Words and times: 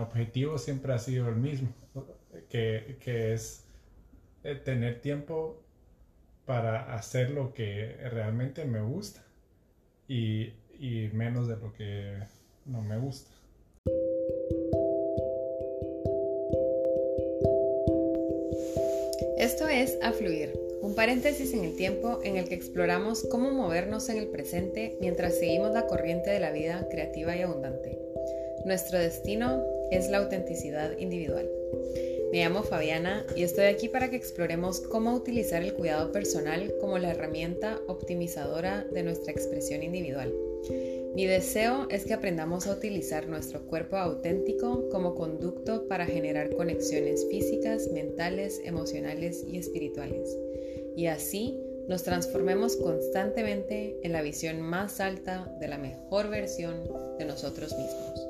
objetivo 0.00 0.58
siempre 0.58 0.92
ha 0.92 0.98
sido 0.98 1.28
el 1.28 1.36
mismo, 1.36 1.68
que, 2.48 2.96
es 3.04 3.64
eh, 4.44 4.54
tener 4.56 5.00
tiempo 5.00 5.62
para 6.46 6.94
hacer 6.94 7.30
lo 7.30 7.52
que 7.54 7.96
realmente 8.10 8.64
me 8.64 8.80
gusta 8.80 9.22
y, 10.08 10.52
y 10.78 11.10
menos 11.12 11.46
de 11.46 11.56
lo 11.56 11.72
que 11.72 12.18
no 12.66 12.82
me 12.82 12.98
gusta. 12.98 13.30
Esto 19.38 19.68
es 19.68 19.98
A 20.02 20.12
Fluir, 20.12 20.52
un 20.82 20.94
paréntesis 20.94 21.54
en 21.54 21.64
el 21.64 21.74
tiempo 21.76 22.20
en 22.22 22.36
el 22.36 22.48
que 22.48 22.54
exploramos 22.54 23.24
cómo 23.30 23.50
movernos 23.50 24.08
en 24.08 24.18
el 24.18 24.26
presente 24.26 24.98
mientras 25.00 25.38
seguimos 25.38 25.72
la 25.72 25.86
corriente 25.86 26.30
de 26.30 26.40
la 26.40 26.52
vida 26.52 26.86
creativa 26.90 27.34
y 27.36 27.42
abundante. 27.42 27.98
Nuestro 28.66 28.98
destino 28.98 29.64
es 29.90 30.08
la 30.08 30.18
autenticidad 30.18 30.96
individual. 30.98 31.50
Me 32.32 32.38
llamo 32.38 32.62
Fabiana 32.62 33.26
y 33.34 33.42
estoy 33.42 33.64
aquí 33.64 33.88
para 33.88 34.08
que 34.08 34.16
exploremos 34.16 34.80
cómo 34.80 35.12
utilizar 35.14 35.62
el 35.62 35.74
cuidado 35.74 36.12
personal 36.12 36.72
como 36.80 36.98
la 36.98 37.10
herramienta 37.10 37.80
optimizadora 37.88 38.86
de 38.92 39.02
nuestra 39.02 39.32
expresión 39.32 39.82
individual. 39.82 40.32
Mi 41.14 41.26
deseo 41.26 41.88
es 41.90 42.04
que 42.04 42.14
aprendamos 42.14 42.68
a 42.68 42.72
utilizar 42.72 43.26
nuestro 43.26 43.66
cuerpo 43.66 43.96
auténtico 43.96 44.88
como 44.90 45.16
conducto 45.16 45.88
para 45.88 46.06
generar 46.06 46.54
conexiones 46.54 47.26
físicas, 47.28 47.88
mentales, 47.92 48.60
emocionales 48.64 49.44
y 49.44 49.58
espirituales. 49.58 50.38
Y 50.96 51.06
así 51.06 51.58
nos 51.88 52.04
transformemos 52.04 52.76
constantemente 52.76 53.98
en 54.04 54.12
la 54.12 54.22
visión 54.22 54.60
más 54.60 55.00
alta 55.00 55.52
de 55.58 55.66
la 55.66 55.78
mejor 55.78 56.30
versión 56.30 56.84
de 57.18 57.24
nosotros 57.24 57.72
mismos. 57.76 58.29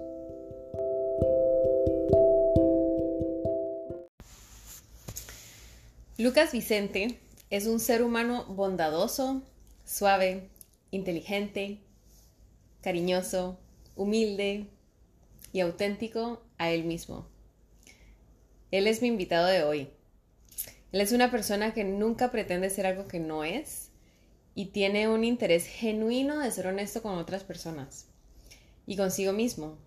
Lucas 6.21 6.53
Vicente 6.53 7.19
es 7.49 7.65
un 7.65 7.81
ser 7.81 8.03
humano 8.03 8.45
bondadoso, 8.45 9.41
suave, 9.87 10.51
inteligente, 10.91 11.79
cariñoso, 12.83 13.59
humilde 13.97 14.67
y 15.55 15.61
auténtico 15.61 16.43
a 16.59 16.73
él 16.73 16.85
mismo. 16.85 17.27
Él 18.71 18.87
es 18.87 19.01
mi 19.01 19.09
invitado 19.09 19.47
de 19.47 19.63
hoy. 19.63 19.89
Él 20.93 21.01
es 21.01 21.13
una 21.13 21.31
persona 21.31 21.73
que 21.73 21.85
nunca 21.85 22.31
pretende 22.31 22.69
ser 22.69 22.85
algo 22.85 23.09
que 23.09 23.19
no 23.19 23.43
es 23.43 23.89
y 24.55 24.67
tiene 24.67 25.09
un 25.09 25.25
interés 25.25 25.65
genuino 25.65 26.39
de 26.39 26.51
ser 26.51 26.67
honesto 26.67 27.01
con 27.01 27.17
otras 27.17 27.45
personas 27.45 28.09
y 28.87 28.99
consigo 28.99 29.33
mismo. 29.33 29.79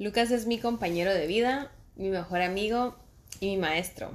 Lucas 0.00 0.32
es 0.32 0.48
mi 0.48 0.58
compañero 0.58 1.14
de 1.14 1.28
vida, 1.28 1.70
mi 1.94 2.08
mejor 2.08 2.42
amigo 2.42 2.96
y 3.38 3.46
mi 3.46 3.58
maestro 3.58 4.10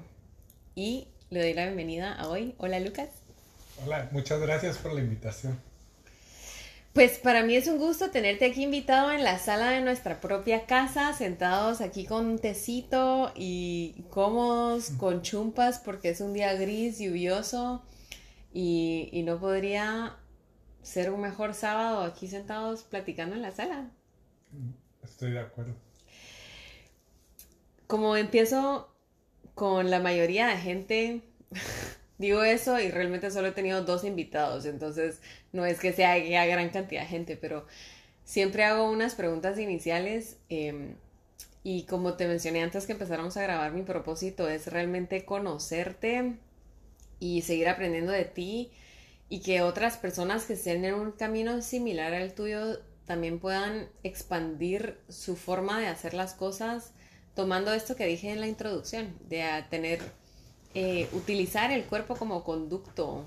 y 0.75 1.07
le 1.29 1.41
doy 1.41 1.53
la 1.53 1.63
bienvenida 1.63 2.13
a 2.13 2.27
hoy. 2.27 2.53
Hola 2.57 2.79
Lucas. 2.79 3.09
Hola, 3.83 4.09
muchas 4.11 4.39
gracias 4.41 4.77
por 4.77 4.93
la 4.93 5.01
invitación. 5.01 5.59
Pues 6.93 7.17
para 7.17 7.43
mí 7.43 7.55
es 7.55 7.67
un 7.67 7.77
gusto 7.77 8.09
tenerte 8.09 8.45
aquí 8.45 8.63
invitado 8.63 9.11
en 9.11 9.23
la 9.23 9.37
sala 9.37 9.71
de 9.71 9.81
nuestra 9.81 10.21
propia 10.21 10.65
casa, 10.65 11.13
sentados 11.13 11.81
aquí 11.81 12.05
con 12.05 12.25
un 12.25 12.39
tecito 12.39 13.33
y 13.35 14.05
cómodos, 14.11 14.91
con 14.91 15.21
chumpas, 15.21 15.79
porque 15.79 16.09
es 16.09 16.21
un 16.21 16.33
día 16.33 16.53
gris, 16.53 16.99
lluvioso 16.99 17.83
y, 18.53 19.09
y 19.11 19.23
no 19.23 19.39
podría 19.39 20.15
ser 20.83 21.11
un 21.11 21.19
mejor 21.19 21.53
sábado 21.53 22.01
aquí 22.01 22.27
sentados 22.29 22.83
platicando 22.83 23.35
en 23.35 23.41
la 23.41 23.51
sala. 23.51 23.89
Estoy 25.03 25.31
de 25.31 25.39
acuerdo. 25.39 25.73
Como 27.87 28.15
empiezo 28.15 28.94
con 29.55 29.89
la 29.89 29.99
mayoría 29.99 30.47
de 30.47 30.57
gente, 30.57 31.21
digo 32.17 32.43
eso 32.43 32.79
y 32.79 32.91
realmente 32.91 33.31
solo 33.31 33.47
he 33.47 33.51
tenido 33.51 33.83
dos 33.83 34.03
invitados, 34.03 34.65
entonces 34.65 35.21
no 35.53 35.65
es 35.65 35.79
que 35.79 35.93
sea 35.93 36.17
gran 36.45 36.69
cantidad 36.69 37.01
de 37.01 37.07
gente, 37.07 37.37
pero 37.37 37.65
siempre 38.23 38.63
hago 38.63 38.89
unas 38.89 39.15
preguntas 39.15 39.57
iniciales 39.57 40.37
em, 40.49 40.95
y 41.63 41.83
como 41.83 42.13
te 42.13 42.27
mencioné 42.27 42.61
antes 42.61 42.85
que 42.85 42.91
empezáramos 42.91 43.37
a 43.37 43.43
grabar, 43.43 43.71
mi 43.71 43.81
propósito 43.81 44.47
es 44.49 44.67
realmente 44.67 45.25
conocerte 45.25 46.35
y 47.19 47.41
seguir 47.41 47.69
aprendiendo 47.69 48.11
de 48.11 48.25
ti 48.25 48.71
y 49.29 49.39
que 49.39 49.61
otras 49.61 49.97
personas 49.97 50.45
que 50.45 50.53
estén 50.53 50.85
en 50.85 50.95
un 50.95 51.11
camino 51.11 51.61
similar 51.61 52.13
al 52.13 52.33
tuyo 52.33 52.79
también 53.05 53.39
puedan 53.39 53.87
expandir 54.03 54.99
su 55.09 55.35
forma 55.35 55.79
de 55.79 55.87
hacer 55.87 56.13
las 56.13 56.33
cosas 56.33 56.91
tomando 57.35 57.73
esto 57.73 57.95
que 57.95 58.07
dije 58.07 58.31
en 58.31 58.39
la 58.39 58.47
introducción, 58.47 59.13
de 59.27 59.43
tener, 59.69 59.99
eh, 60.73 61.07
utilizar 61.11 61.71
el 61.71 61.83
cuerpo 61.83 62.15
como 62.15 62.43
conducto 62.43 63.25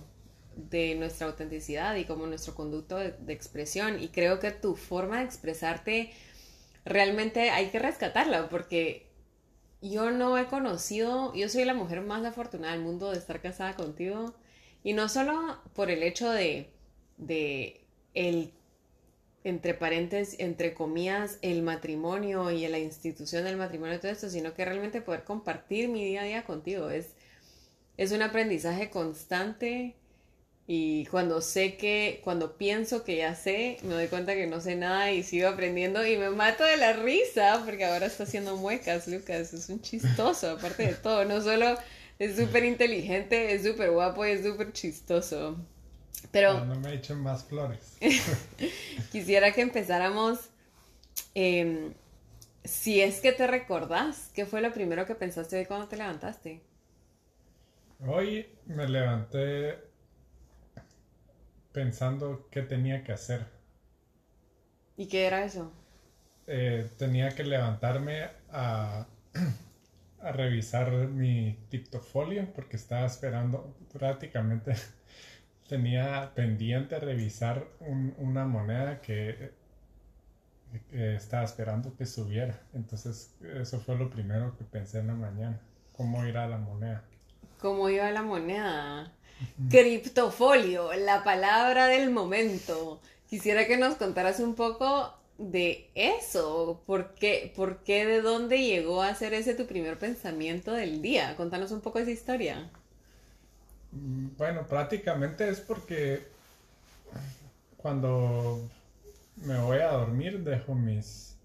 de 0.56 0.96
nuestra 0.96 1.28
autenticidad 1.28 1.94
y 1.94 2.04
como 2.04 2.26
nuestro 2.26 2.54
conducto 2.54 2.96
de, 2.96 3.14
expresión. 3.32 4.02
Y 4.02 4.08
creo 4.08 4.40
que 4.40 4.50
tu 4.50 4.74
forma 4.74 5.18
de 5.18 5.24
expresarte 5.24 6.10
realmente 6.84 7.50
hay 7.50 7.68
que 7.68 7.78
rescatarla 7.78 8.48
porque 8.48 9.06
yo 9.82 10.10
no 10.10 10.36
he 10.38 10.46
conocido, 10.46 11.32
yo 11.34 11.48
soy 11.48 11.64
la 11.64 11.74
mujer 11.74 12.00
más 12.00 12.24
afortunada 12.24 12.72
del 12.72 12.82
mundo 12.82 13.12
de 13.12 13.18
estar 13.18 13.40
casada 13.40 13.76
contigo. 13.76 14.34
Y 14.82 14.94
no 14.94 15.08
solo 15.08 15.58
por 15.74 15.90
el 15.90 16.02
hecho 16.02 16.30
de, 16.30 16.72
de 17.18 17.84
el 18.14 18.52
entre 19.48 19.74
paréntesis, 19.74 20.38
entre 20.38 20.74
comillas, 20.74 21.38
el 21.42 21.62
matrimonio 21.62 22.50
y 22.50 22.66
la 22.68 22.78
institución 22.78 23.44
del 23.44 23.56
matrimonio 23.56 23.96
y 23.96 23.98
todo 23.98 24.12
esto, 24.12 24.28
sino 24.30 24.54
que 24.54 24.64
realmente 24.64 25.00
poder 25.00 25.24
compartir 25.24 25.88
mi 25.88 26.04
día 26.04 26.22
a 26.22 26.24
día 26.24 26.44
contigo. 26.44 26.90
Es, 26.90 27.14
es 27.96 28.12
un 28.12 28.22
aprendizaje 28.22 28.90
constante 28.90 29.96
y 30.70 31.06
cuando 31.06 31.40
sé 31.40 31.76
que, 31.78 32.20
cuando 32.22 32.58
pienso 32.58 33.02
que 33.02 33.16
ya 33.16 33.34
sé, 33.34 33.78
me 33.82 33.94
doy 33.94 34.08
cuenta 34.08 34.34
que 34.34 34.46
no 34.46 34.60
sé 34.60 34.76
nada 34.76 35.10
y 35.12 35.22
sigo 35.22 35.48
aprendiendo 35.48 36.06
y 36.06 36.18
me 36.18 36.28
mato 36.28 36.62
de 36.62 36.76
la 36.76 36.92
risa 36.92 37.62
porque 37.64 37.86
ahora 37.86 38.04
está 38.04 38.24
haciendo 38.24 38.56
muecas, 38.56 39.08
Lucas. 39.08 39.54
Es 39.54 39.70
un 39.70 39.80
chistoso, 39.80 40.50
aparte 40.50 40.86
de 40.88 40.94
todo. 40.94 41.24
No 41.24 41.40
solo 41.40 41.74
es 42.18 42.36
súper 42.36 42.64
inteligente, 42.64 43.54
es 43.54 43.62
súper 43.64 43.92
guapo 43.92 44.26
y 44.26 44.32
es 44.32 44.44
súper 44.44 44.72
chistoso. 44.72 45.56
Pero... 46.30 46.64
No, 46.64 46.74
me 46.76 46.94
echen 46.94 47.18
más 47.18 47.44
flores. 47.44 47.96
quisiera 49.12 49.52
que 49.52 49.62
empezáramos... 49.62 50.50
Em, 51.34 51.94
si 52.64 53.00
es 53.00 53.20
que 53.20 53.32
te 53.32 53.46
recordás, 53.46 54.30
¿qué 54.34 54.44
fue 54.44 54.60
lo 54.60 54.72
primero 54.72 55.06
que 55.06 55.14
pensaste 55.14 55.58
hoy 55.58 55.66
cuando 55.66 55.88
te 55.88 55.96
levantaste? 55.96 56.60
Hoy 58.06 58.46
me 58.66 58.86
levanté 58.86 59.78
pensando 61.72 62.48
qué 62.50 62.62
tenía 62.62 63.02
que 63.04 63.12
hacer. 63.12 63.46
¿Y 64.96 65.06
qué 65.06 65.26
era 65.26 65.44
eso? 65.44 65.72
Eh, 66.46 66.90
tenía 66.98 67.30
que 67.30 67.44
levantarme 67.44 68.28
a, 68.50 69.06
a 70.20 70.32
revisar 70.32 70.90
mi 71.08 71.58
TikTokfolio 71.70 72.52
porque 72.52 72.76
estaba 72.76 73.06
esperando 73.06 73.76
prácticamente 73.92 74.74
tenía 75.68 76.32
pendiente 76.34 76.98
revisar 76.98 77.68
una 78.18 78.46
moneda 78.46 79.00
que, 79.00 79.52
estaba 80.92 81.44
esperando 81.44 81.94
que 81.96 82.06
subiera. 82.06 82.60
Entonces, 82.74 83.34
eso 83.60 83.80
fue 83.80 83.96
lo 83.96 84.10
primero 84.10 84.56
que 84.56 84.64
pensé 84.64 84.98
en 84.98 85.06
la 85.06 85.14
mañana. 85.14 85.60
¿Cómo 85.96 86.24
irá 86.26 86.46
la 86.46 86.58
moneda? 86.58 87.04
¿Cómo 87.60 87.88
iba 87.88 88.10
la 88.10 88.22
moneda? 88.22 89.12
Criptofolio, 89.70 90.92
la 90.94 91.24
palabra 91.24 91.86
del 91.86 92.10
momento. 92.10 93.00
Quisiera 93.28 93.66
que 93.66 93.76
nos 93.76 93.96
contaras 93.96 94.40
un 94.40 94.54
poco 94.54 95.14
de 95.38 95.90
eso. 95.94 96.82
¿Por 96.86 97.14
qué, 97.14 97.52
¿Por 97.54 97.82
qué, 97.82 98.06
de 98.06 98.20
dónde 98.20 98.62
llegó 98.62 99.02
a 99.02 99.14
ser 99.14 99.34
ese 99.34 99.54
tu 99.54 99.66
primer 99.66 99.98
pensamiento 99.98 100.72
del 100.72 101.02
día? 101.02 101.34
Contanos 101.36 101.72
un 101.72 101.80
poco 101.80 101.98
esa 101.98 102.10
historia. 102.10 102.70
Bueno, 103.90 104.66
prácticamente 104.66 105.48
es 105.48 105.60
porque 105.60 106.26
cuando 107.76 108.60
me 109.36 109.58
voy 109.60 109.78
a 109.78 109.92
dormir 109.92 110.44
dejo 110.44 110.74
mis, 110.74 111.36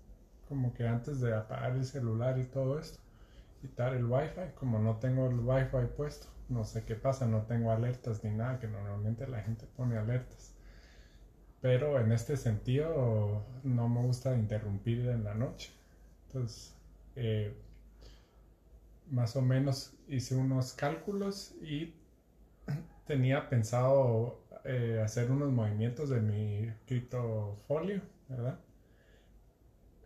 como 0.50 0.74
que 0.74 0.88
antes 0.88 1.22
de 1.22 1.34
apagar 1.34 1.76
el 1.76 1.86
celular 1.86 2.38
y 2.38 2.44
todo 2.44 2.80
esto, 2.80 3.00
quitar 3.62 3.94
el 3.94 4.06
wifi, 4.06 4.52
como 4.56 4.80
no 4.80 4.98
tengo 4.98 5.28
el 5.30 5.40
wifi 5.40 5.88
puesto, 5.96 6.28
no 6.50 6.66
sé 6.66 6.84
qué 6.84 6.96
pasa, 6.96 7.26
no 7.28 7.44
tengo 7.44 7.72
alertas 7.72 8.24
ni 8.24 8.32
nada, 8.32 8.60
que 8.60 8.68
normalmente 8.68 9.28
la 9.28 9.42
gente 9.42 9.66
pone 9.78 9.98
alertas. 9.98 10.52
Pero 11.62 11.98
en 12.00 12.12
este 12.12 12.36
sentido 12.36 13.46
no 13.64 13.88
me 13.88 14.02
gusta 14.02 14.36
interrumpir 14.36 15.08
en 15.08 15.24
la 15.24 15.34
noche. 15.34 15.72
Entonces, 16.28 16.76
eh, 17.16 17.56
más 19.10 19.36
o 19.38 19.42
menos 19.42 19.94
hice 20.10 20.36
unos 20.36 20.74
cálculos 20.74 21.54
y 21.62 21.94
tenía 23.06 23.50
pensado 23.50 24.40
eh, 24.66 25.02
hacer 25.04 25.32
unos 25.32 25.52
movimientos 25.52 26.10
de 26.10 26.22
mi 26.22 26.72
criptofolio, 26.86 28.02
¿verdad? 28.30 28.60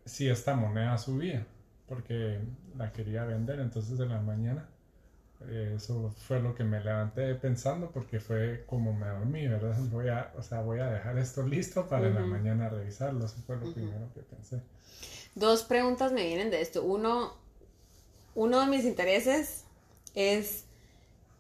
Si 0.06 0.28
esta 0.30 0.56
moneda 0.56 0.98
subía. 0.98 1.46
porque 1.88 2.40
la 2.78 2.92
quería 2.94 3.26
vender, 3.26 3.60
entonces 3.60 4.00
en 4.00 4.10
la 4.10 4.22
mañana 4.22 4.68
eh, 5.48 5.74
eso 5.78 6.14
fue 6.18 6.40
lo 6.42 6.56
que 6.56 6.64
me 6.64 6.84
levanté 6.84 7.36
pensando 7.36 7.92
porque 7.92 8.20
fue 8.20 8.66
como 8.68 8.94
me 8.94 9.08
dormí, 9.08 9.48
¿verdad? 9.48 9.78
Voy 9.92 10.10
a, 10.10 10.34
o 10.38 10.44
sea, 10.44 10.62
voy 10.62 10.80
a 10.80 10.88
dejar 10.88 11.18
esto 11.18 11.44
listo 11.48 11.88
para 11.88 12.08
en 12.08 12.16
la 12.16 12.22
mañana 12.22 12.70
revisarlo, 12.70 13.26
eso 13.26 13.38
fue 13.46 13.58
lo 13.58 13.74
primero 13.74 14.12
que 14.14 14.22
pensé. 14.22 14.62
Dos 15.36 15.64
preguntas 15.64 16.12
me 16.12 16.26
vienen 16.26 16.50
de 16.52 16.62
esto. 16.62 16.84
Uno, 16.84 17.36
uno 18.36 18.60
de 18.62 18.68
mis 18.68 18.86
intereses 18.86 19.66
es 20.16 20.67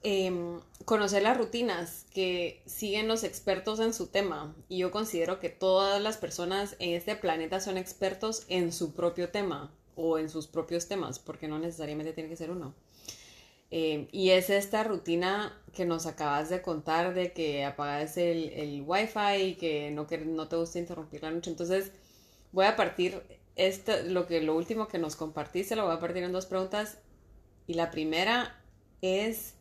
em, 0.03 0.59
conocer 0.85 1.23
las 1.23 1.37
rutinas 1.37 2.05
que 2.13 2.61
siguen 2.65 3.07
los 3.07 3.23
expertos 3.23 3.79
en 3.79 3.93
su 3.93 4.07
tema. 4.07 4.55
Y 4.69 4.79
yo 4.79 4.91
considero 4.91 5.39
que 5.39 5.49
todas 5.49 6.01
las 6.01 6.17
personas 6.17 6.75
en 6.79 6.95
este 6.95 7.15
planeta 7.15 7.59
son 7.59 7.77
expertos 7.77 8.45
en 8.49 8.71
su 8.71 8.93
propio 8.93 9.29
tema 9.29 9.71
o 9.95 10.19
en 10.19 10.29
sus 10.29 10.47
propios 10.47 10.87
temas, 10.87 11.19
porque 11.19 11.47
no 11.47 11.59
necesariamente 11.59 12.13
tiene 12.13 12.29
que 12.29 12.35
ser 12.35 12.51
uno. 12.51 12.73
Em, 13.69 14.07
y 14.11 14.29
es 14.29 14.49
esta 14.49 14.83
rutina 14.83 15.61
que 15.73 15.85
nos 15.85 16.05
acabas 16.05 16.49
de 16.49 16.61
contar 16.61 17.13
de 17.13 17.33
que 17.33 17.65
apagas 17.65 18.17
el, 18.17 18.49
el 18.53 18.81
wifi 18.85 19.41
y 19.41 19.55
que 19.55 19.91
no, 19.91 20.07
que 20.07 20.17
no 20.19 20.47
te 20.47 20.55
gusta 20.55 20.79
interrumpir 20.79 21.23
la 21.23 21.31
noche. 21.31 21.49
Entonces, 21.49 21.91
voy 22.53 22.65
a 22.65 22.75
partir 22.77 23.21
esto, 23.57 23.91
lo, 24.05 24.27
que, 24.27 24.41
lo 24.41 24.55
último 24.55 24.87
que 24.87 24.99
nos 24.99 25.15
compartiste, 25.15 25.75
lo 25.75 25.85
voy 25.85 25.95
a 25.95 25.99
partir 25.99 26.23
en 26.23 26.31
dos 26.31 26.45
preguntas. 26.45 26.99
Y 27.65 27.73
la 27.73 27.91
primera 27.91 28.55
es 29.01 29.55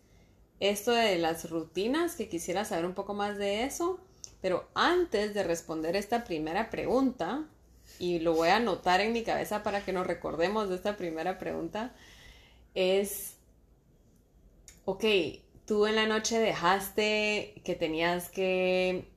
esto 0.60 0.92
de 0.92 1.18
las 1.18 1.50
rutinas, 1.50 2.14
que 2.14 2.28
quisiera 2.28 2.64
saber 2.64 2.86
un 2.86 2.94
poco 2.94 3.14
más 3.14 3.36
de 3.38 3.64
eso. 3.64 4.00
Pero 4.40 4.68
antes 4.74 5.34
de 5.34 5.42
responder 5.42 5.96
esta 5.96 6.24
primera 6.24 6.70
pregunta, 6.70 7.46
y 7.98 8.18
lo 8.20 8.34
voy 8.34 8.48
a 8.48 8.56
anotar 8.56 9.00
en 9.00 9.12
mi 9.12 9.22
cabeza 9.22 9.62
para 9.62 9.84
que 9.84 9.92
nos 9.92 10.06
recordemos 10.06 10.68
de 10.68 10.76
esta 10.76 10.96
primera 10.96 11.38
pregunta, 11.38 11.94
es, 12.74 13.34
ok, 14.84 15.04
tú 15.66 15.86
en 15.86 15.96
la 15.96 16.06
noche 16.06 16.38
dejaste 16.38 17.54
que 17.64 17.74
tenías 17.74 18.28
que, 18.28 19.08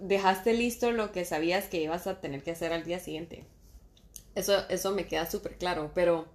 dejaste 0.00 0.54
listo 0.54 0.92
lo 0.92 1.12
que 1.12 1.24
sabías 1.24 1.66
que 1.66 1.82
ibas 1.82 2.06
a 2.06 2.20
tener 2.20 2.42
que 2.42 2.52
hacer 2.52 2.72
al 2.72 2.84
día 2.84 3.00
siguiente. 3.00 3.44
Eso, 4.34 4.68
eso 4.68 4.92
me 4.92 5.06
queda 5.06 5.30
súper 5.30 5.56
claro, 5.58 5.92
pero 5.94 6.26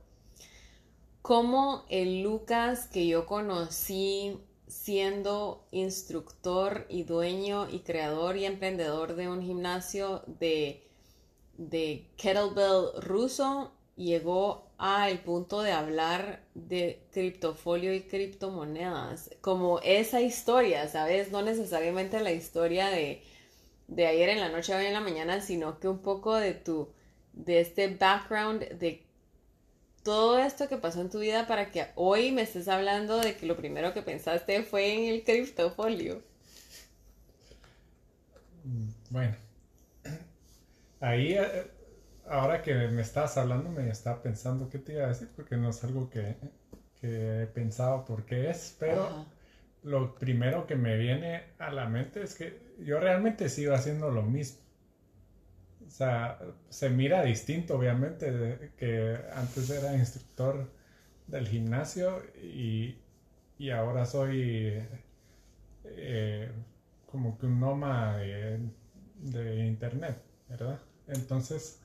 ¿cómo 1.29 1.85
el 1.89 2.23
Lucas 2.23 2.87
que 2.87 3.05
yo 3.05 3.27
conocí 3.27 4.39
siendo 4.67 5.63
instructor 5.69 6.87
y 6.89 7.03
dueño 7.03 7.67
y 7.69 7.81
creador 7.81 8.35
y 8.35 8.45
emprendedor 8.45 9.15
de 9.15 9.29
un 9.29 9.43
gimnasio 9.43 10.23
de, 10.25 10.87
kettlebell 12.17 12.99
ruso 13.03 13.71
llegó 13.95 14.71
al 14.79 15.19
punto 15.19 15.61
de 15.61 15.71
hablar 15.71 16.41
de 16.55 17.05
criptofolio 17.11 17.93
y 17.93 18.01
criptomonedas, 18.01 19.29
como 19.41 19.81
esa 19.81 20.21
historia, 20.21 20.87
¿sabes? 20.87 21.31
No 21.31 21.43
necesariamente 21.43 22.21
la 22.21 22.31
historia 22.31 22.87
de, 22.87 23.21
de 23.87 24.07
ayer 24.07 24.29
en 24.29 24.39
la 24.39 24.49
noche, 24.49 24.73
hoy 24.73 24.87
en 24.87 24.93
la 24.93 24.99
mañana, 24.99 25.41
sino 25.41 25.79
que 25.79 25.89
un 25.89 25.99
poco 25.99 26.33
de 26.33 26.55
tu 26.55 26.89
de 27.33 27.59
este 27.59 27.87
background 27.87 28.67
de 28.79 29.08
todo 30.03 30.39
esto 30.39 30.67
que 30.67 30.77
pasó 30.77 31.01
en 31.01 31.09
tu 31.09 31.19
vida 31.19 31.47
para 31.47 31.71
que 31.71 31.87
hoy 31.95 32.31
me 32.31 32.43
estés 32.43 32.67
hablando 32.67 33.17
de 33.17 33.35
que 33.35 33.45
lo 33.45 33.55
primero 33.55 33.93
que 33.93 34.01
pensaste 34.01 34.63
fue 34.63 34.93
en 34.93 35.13
el 35.13 35.23
criptofolio. 35.23 36.21
Bueno, 39.09 39.35
ahí 40.99 41.33
eh, 41.33 41.67
ahora 42.27 42.61
que 42.61 42.73
me 42.73 43.01
estás 43.01 43.37
hablando 43.37 43.69
me 43.69 43.89
estaba 43.89 44.21
pensando 44.21 44.69
qué 44.69 44.79
te 44.79 44.93
iba 44.93 45.05
a 45.05 45.09
decir 45.09 45.29
porque 45.35 45.57
no 45.57 45.69
es 45.69 45.83
algo 45.83 46.09
que, 46.09 46.35
que 47.01 47.43
he 47.43 47.47
pensado 47.47 48.05
por 48.05 48.25
qué 48.25 48.49
es, 48.49 48.75
pero 48.79 49.25
lo 49.83 50.15
primero 50.15 50.67
que 50.67 50.75
me 50.75 50.97
viene 50.97 51.43
a 51.57 51.71
la 51.71 51.87
mente 51.87 52.23
es 52.23 52.35
que 52.35 52.75
yo 52.79 52.99
realmente 52.99 53.49
sigo 53.49 53.73
haciendo 53.73 54.11
lo 54.11 54.23
mismo. 54.23 54.68
O 55.89 55.91
sea, 55.91 56.39
se 56.69 56.87
mira 56.91 57.23
distinto, 57.23 57.75
obviamente, 57.75 58.73
que 58.77 59.17
antes 59.33 59.71
era 59.71 59.95
instructor 59.95 60.69
del 61.25 61.47
gimnasio 61.47 62.21
y, 62.43 62.95
ahora 63.73 64.05
soy 64.05 64.83
eh, 65.83 66.51
como 67.07 67.39
que 67.39 67.47
un 67.47 67.59
noma 67.59 68.17
de, 68.17 69.65
internet, 69.65 70.21
¿verdad? 70.47 70.79
Entonces, 71.07 71.81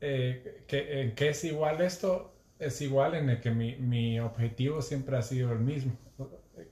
eh, 0.00 0.64
¿en 0.68 1.14
qué 1.14 1.28
es 1.28 1.44
igual 1.44 1.80
esto? 1.82 2.34
Es 2.58 2.80
igual 2.82 3.14
en 3.14 3.30
el 3.30 3.40
que 3.40 3.52
mi, 3.52 4.18
objetivo 4.18 4.82
siempre 4.82 5.16
ha 5.16 5.22
sido 5.22 5.52
el 5.52 5.60
mismo, 5.60 5.96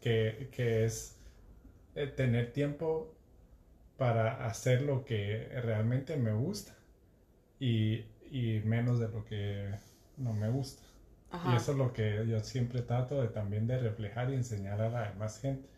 que, 0.01 0.49
que 0.51 0.85
es 0.85 1.17
eh, 1.95 2.09
tener 2.09 2.53
tiempo 2.53 3.15
para 3.97 4.47
hacer 4.47 4.83
lo 4.83 5.05
que 5.05 5.49
realmente 5.63 6.17
me 6.17 6.33
gusta 6.33 6.75
y, 7.61 8.05
menos 8.65 8.99
de 8.99 9.09
lo 9.09 9.25
que 9.25 9.75
no 10.17 10.33
me 10.33 10.51
gusta. 10.51 10.83
Y 11.51 11.57
eso 11.57 11.73
es 11.73 11.79
lo 11.79 11.93
que 11.93 12.25
yo 12.29 12.41
siempre 12.41 12.83
trato 12.83 13.21
de 13.21 13.29
también 13.29 13.67
de 13.67 13.79
reflejar 13.79 14.31
y 14.31 14.35
enseñar 14.35 14.81
a 14.81 14.89
la 14.89 15.09
demás 15.09 15.41
gente. 15.41 15.69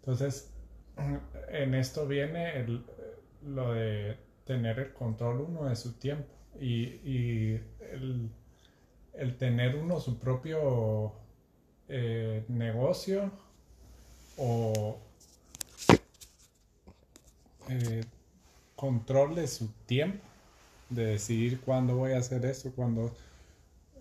Entonces, 0.00 0.50
en 1.48 1.74
esto 1.74 2.06
viene 2.06 2.58
el, 2.58 2.84
lo 3.42 3.72
de 3.72 4.16
tener 4.44 4.78
el 4.78 4.92
control 4.92 5.40
uno 5.40 5.64
de 5.64 5.76
su 5.76 5.94
tiempo 5.94 6.34
y, 6.60 7.60
el, 7.92 8.30
tener 9.38 9.76
uno 9.76 10.00
su 10.00 10.18
propio 10.18 11.12
eh, 11.88 12.44
negocio 12.48 13.30
o 14.36 14.98
eh, 17.68 18.04
control 18.76 19.34
de 19.34 19.46
su 19.48 19.68
tiempo, 19.86 20.24
de 20.90 21.06
decidir 21.06 21.60
cuándo 21.60 21.96
voy 21.96 22.12
a 22.12 22.18
hacer 22.18 22.44
esto, 22.46 22.72
cuándo 22.72 23.14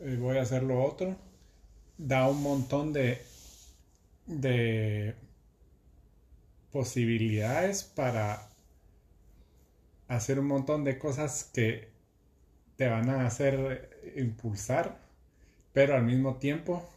eh, 0.01 0.17
voy 0.19 0.37
a 0.37 0.43
hacer 0.43 0.63
lo 0.63 0.83
otro, 0.83 1.15
da 1.97 2.27
un 2.27 2.41
montón 2.41 2.93
de, 2.93 3.21
de 4.27 5.15
posibilidades 6.71 7.83
para 7.83 8.49
hacer 10.07 10.39
un 10.39 10.47
montón 10.47 10.83
de 10.83 10.97
cosas 10.97 11.49
que 11.53 11.89
te 12.77 12.87
van 12.87 13.09
a 13.09 13.25
hacer 13.25 13.89
impulsar, 14.15 14.97
pero 15.73 15.95
al 15.95 16.03
mismo 16.03 16.35
tiempo 16.37 16.87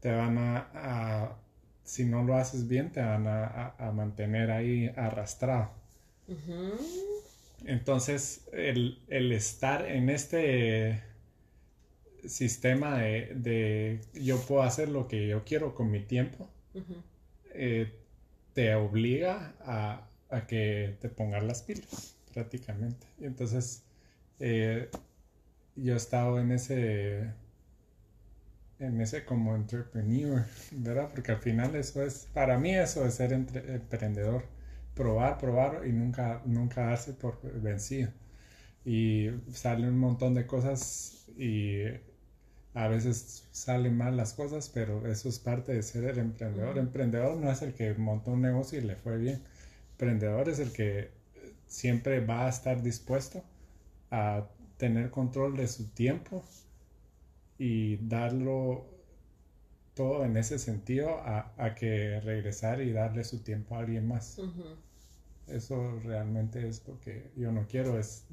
te 0.00 0.10
van 0.12 0.38
a 0.38 1.39
si 1.90 2.04
no 2.04 2.22
lo 2.22 2.36
haces 2.36 2.68
bien, 2.68 2.92
te 2.92 3.00
van 3.00 3.26
a, 3.26 3.74
mantener 3.92 4.52
ahí 4.52 4.92
arrastrado. 4.94 5.72
Entonces, 7.64 8.48
el, 8.52 9.02
estar 9.08 9.84
en 9.86 10.08
este 10.08 11.02
sistema 12.24 12.98
de, 12.98 14.00
yo 14.14 14.40
puedo 14.42 14.62
hacer 14.62 14.88
lo 14.88 15.08
que 15.08 15.26
yo 15.26 15.42
quiero 15.44 15.74
con 15.74 15.90
mi 15.90 15.98
tiempo, 15.98 16.48
eh, 17.54 17.92
te 18.54 18.72
obliga 18.76 19.54
a, 19.60 20.06
que 20.46 20.96
te 21.00 21.08
pongas 21.08 21.42
las 21.42 21.62
pilas, 21.62 22.14
prácticamente. 22.32 23.04
Entonces, 23.20 23.82
eh, 24.38 24.88
yo 25.74 25.94
he 25.94 25.96
estado 25.96 26.38
en 26.38 26.52
ese 26.52 27.32
en 28.80 29.00
ese 29.00 29.24
como 29.24 29.54
entrepreneur, 29.54 30.44
¿verdad? 30.72 31.10
Porque 31.10 31.32
al 31.32 31.38
final 31.38 31.74
eso 31.76 32.02
es, 32.02 32.26
para 32.32 32.58
mí 32.58 32.74
eso 32.74 33.06
es 33.06 33.14
ser 33.14 33.32
emprendedor, 33.32 34.44
probar, 34.94 35.38
probar 35.38 35.86
y 35.86 35.92
nunca, 35.92 36.42
nunca 36.46 36.86
darse 36.86 37.12
por 37.12 37.40
vencido. 37.60 38.10
Y 38.84 39.28
salen 39.52 39.90
un 39.90 39.98
montón 39.98 40.34
de 40.34 40.46
cosas 40.46 41.26
y 41.36 41.84
a 42.74 42.88
veces 42.88 43.46
salen 43.52 43.96
mal 43.96 44.16
las 44.16 44.32
cosas, 44.32 44.70
pero 44.72 45.06
eso 45.06 45.28
es 45.28 45.38
parte 45.38 45.72
de 45.72 45.82
ser 45.82 46.04
el 46.04 46.18
emprendedor. 46.18 46.78
Emprendedor 46.78 47.36
no 47.36 47.50
es 47.50 47.62
el 47.62 47.74
que 47.74 47.94
montó 47.94 48.32
un 48.32 48.42
negocio 48.42 48.78
y 48.78 48.82
le 48.82 48.96
fue 48.96 49.18
bien. 49.18 49.42
Emprendedor 49.92 50.48
es 50.48 50.58
el 50.58 50.72
que 50.72 51.10
siempre 51.66 52.24
va 52.24 52.46
a 52.46 52.48
estar 52.48 52.82
dispuesto 52.82 53.44
a 54.10 54.48
tener 54.78 55.10
control 55.10 55.56
de 55.56 55.68
su 55.68 55.88
tiempo, 55.88 56.42
y 57.60 57.98
darlo 57.98 58.86
todo 59.92 60.24
en 60.24 60.38
ese 60.38 60.58
sentido 60.58 61.20
a, 61.20 61.74
que 61.78 62.18
regresar 62.20 62.80
y 62.80 62.90
darle 62.90 63.22
su 63.22 63.40
tiempo 63.40 63.76
a 63.76 63.80
alguien 63.80 64.08
más. 64.08 64.40
Eso 65.46 66.00
realmente 66.02 66.66
es 66.66 66.88
lo 66.88 66.98
que 67.00 67.30
yo 67.36 67.52
no 67.52 67.66
quiero, 67.68 67.98
es 67.98 68.24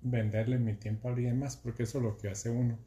venderle 0.00 0.58
mi 0.58 0.72
tiempo 0.72 1.08
a 1.08 1.10
alguien 1.10 1.38
más, 1.38 1.58
porque 1.58 1.82
eso 1.82 1.98
es 1.98 2.04
lo 2.04 2.16
que 2.16 2.30
hace 2.30 2.48
uno 2.48 2.78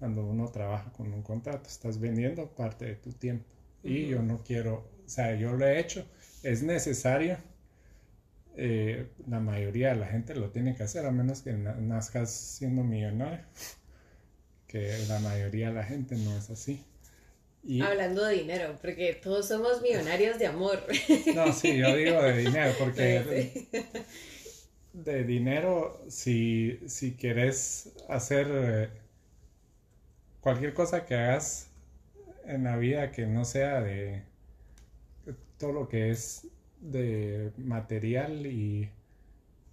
cuando 0.00 0.24
uno 0.26 0.48
trabaja 0.48 0.90
con 0.92 1.12
un 1.12 1.22
contrato, 1.22 1.68
estás 1.68 2.00
vendiendo 2.00 2.50
parte 2.50 2.86
de 2.86 2.96
tu 2.96 3.12
tiempo. 3.12 3.46
Y 3.84 4.08
yo 4.08 4.22
no 4.22 4.42
quiero, 4.42 4.90
o 5.06 5.08
sea, 5.08 5.36
yo 5.36 5.52
lo 5.52 5.64
he 5.64 5.78
hecho, 5.78 6.04
es 6.42 6.64
necesario, 6.64 7.36
eh, 8.56 9.06
la 9.28 9.38
mayoría 9.38 9.90
de 9.90 10.00
la 10.00 10.06
gente 10.08 10.34
lo 10.34 10.50
tiene 10.50 10.74
que 10.74 10.82
hacer, 10.82 11.06
a 11.06 11.12
menos 11.12 11.42
que 11.42 11.52
nazcas 11.52 12.32
siendo 12.32 12.82
millonario 12.82 13.44
que 14.68 14.96
la 15.08 15.18
mayoría 15.18 15.68
de 15.68 15.74
la 15.74 15.84
gente 15.84 16.14
no 16.14 16.36
es 16.36 16.50
así. 16.50 16.84
Hablando 17.82 18.24
de 18.24 18.36
dinero, 18.36 18.78
porque 18.80 19.18
todos 19.20 19.48
somos 19.48 19.82
millonarios 19.82 20.38
de 20.38 20.46
amor. 20.46 20.82
No, 21.34 21.52
sí, 21.52 21.76
yo 21.76 21.96
digo 21.96 22.22
de 22.22 22.38
dinero, 22.38 22.72
porque 22.78 23.66
de 24.92 25.24
dinero, 25.24 26.00
si, 26.08 26.78
si 26.86 27.12
quieres 27.12 27.90
hacer 28.08 28.46
eh, 28.50 28.88
cualquier 30.40 30.72
cosa 30.72 31.04
que 31.04 31.14
hagas 31.14 31.68
en 32.46 32.64
la 32.64 32.76
vida 32.76 33.10
que 33.10 33.26
no 33.26 33.44
sea 33.44 33.80
de 33.80 34.22
todo 35.58 35.72
lo 35.72 35.88
que 35.88 36.10
es 36.10 36.46
de 36.80 37.50
material 37.56 38.46
y 38.46 38.88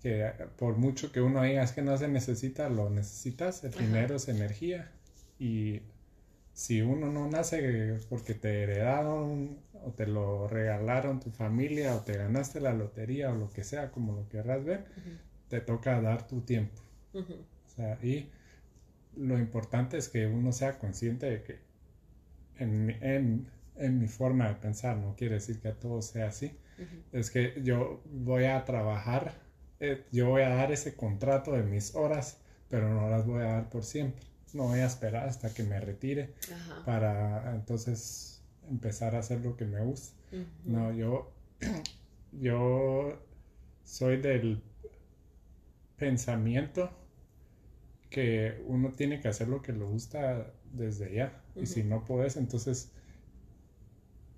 que 0.06 0.32
por 0.56 0.78
mucho 0.78 1.12
que 1.12 1.20
uno 1.20 1.42
diga 1.42 1.64
es 1.64 1.72
que 1.72 1.82
no 1.82 1.98
se 1.98 2.08
necesita, 2.08 2.70
lo 2.70 2.92
necesitas, 2.92 3.64
el 3.64 3.72
dinero 3.72 4.18
es 4.18 4.28
energía. 4.28 4.92
Y 5.40 5.82
si 6.54 6.82
uno 6.82 7.12
no 7.12 7.28
nace 7.28 7.98
porque 8.08 8.36
te 8.36 8.62
heredaron 8.62 9.58
o 9.84 9.94
te 9.94 10.06
lo 10.06 10.48
regalaron 10.48 11.20
tu 11.20 11.32
familia 11.32 11.96
o 11.96 12.02
te 12.02 12.16
ganaste 12.18 12.62
la 12.62 12.72
lotería 12.72 13.32
o 13.32 13.36
lo 13.36 13.50
que 13.50 13.64
sea, 13.64 13.90
como 13.90 14.14
lo 14.14 14.30
querrás 14.30 14.64
ver, 14.64 14.86
te 15.50 15.60
toca 15.60 16.00
dar 16.00 16.28
tu 16.28 16.42
tiempo. 16.42 16.80
O 17.16 17.70
sea, 17.76 17.98
y 18.04 18.30
lo 19.18 19.40
importante 19.40 19.98
es 19.98 20.08
que 20.08 20.28
uno 20.28 20.52
sea 20.52 20.78
consciente 20.78 21.26
de 21.26 21.42
que 21.42 21.58
en, 22.60 23.50
mi 24.00 24.08
forma 24.08 24.50
de 24.50 24.54
pensar, 24.54 24.98
no 24.98 25.16
quiere 25.16 25.36
decir 25.36 25.60
que 25.62 25.72
todo 25.72 26.04
sea 26.04 26.28
así, 26.28 26.52
es 27.12 27.32
que 27.32 27.60
yo 27.64 28.04
voy 28.06 28.44
a 28.44 28.64
trabajar, 28.66 29.45
eh, 29.80 30.06
yo 30.12 30.30
voy 30.30 30.44
a 30.44 30.50
dar 30.50 30.72
ese 30.72 30.96
contrato 30.96 31.52
de 31.54 31.64
mis 31.64 31.96
horas, 31.96 32.38
pero 32.70 32.90
no 32.90 33.10
las 33.10 33.26
voy 33.26 33.42
a 33.44 33.48
dar 33.48 33.70
por 33.70 33.84
siempre 33.84 34.26
no 34.56 34.64
voy 34.68 34.80
a 34.80 34.86
esperar 34.86 35.28
hasta 35.28 35.54
que 35.54 35.64
me 35.64 35.80
retire 35.80 36.34
para 36.86 37.54
entonces 37.54 38.42
empezar 38.70 39.16
a 39.16 39.20
hacer 39.20 39.42
lo 39.42 39.56
que 39.56 39.66
me 39.66 39.82
gusta. 39.82 40.16
No, 40.64 40.92
yo, 40.94 41.32
yo 42.32 43.20
soy 43.84 44.18
del 44.18 44.62
pensamiento 45.98 46.90
que 48.10 48.64
uno 48.66 48.92
tiene 48.92 49.20
que 49.20 49.28
hacer 49.28 49.50
lo 49.50 49.62
que 49.62 49.74
le 49.74 49.84
gusta 49.84 50.52
desde 50.72 51.14
ya. 51.14 51.42
Y 51.56 51.68
si 51.68 51.84
no 51.84 52.04
puedes, 52.06 52.38
entonces 52.38 52.92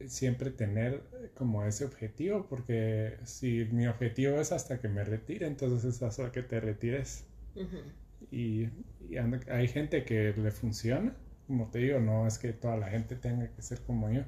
siempre 0.05 0.51
tener 0.51 1.03
como 1.33 1.63
ese 1.65 1.85
objetivo, 1.85 2.45
porque 2.47 3.17
si 3.23 3.65
mi 3.71 3.87
objetivo 3.87 4.39
es 4.39 4.51
hasta 4.51 4.79
que 4.79 4.87
me 4.87 5.03
retire, 5.03 5.47
entonces 5.47 5.95
es 5.95 6.03
hasta 6.03 6.31
que 6.31 6.43
te 6.43 6.59
retires. 6.59 7.25
Y, 8.31 8.69
hay 9.49 9.67
gente 9.67 10.03
que 10.03 10.33
le 10.33 10.51
funciona, 10.51 11.15
como 11.47 11.69
te 11.69 11.79
digo, 11.79 11.99
no 11.99 12.27
es 12.27 12.37
que 12.37 12.53
toda 12.53 12.77
la 12.77 12.89
gente 12.89 13.15
tenga 13.15 13.47
que 13.49 13.61
ser 13.61 13.81
como 13.81 14.11
yo, 14.11 14.23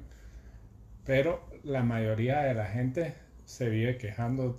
pero 1.04 1.48
la 1.62 1.82
mayoría 1.82 2.40
de 2.40 2.54
la 2.54 2.66
gente 2.66 3.14
se 3.44 3.68
vive 3.68 3.98
quejando 3.98 4.56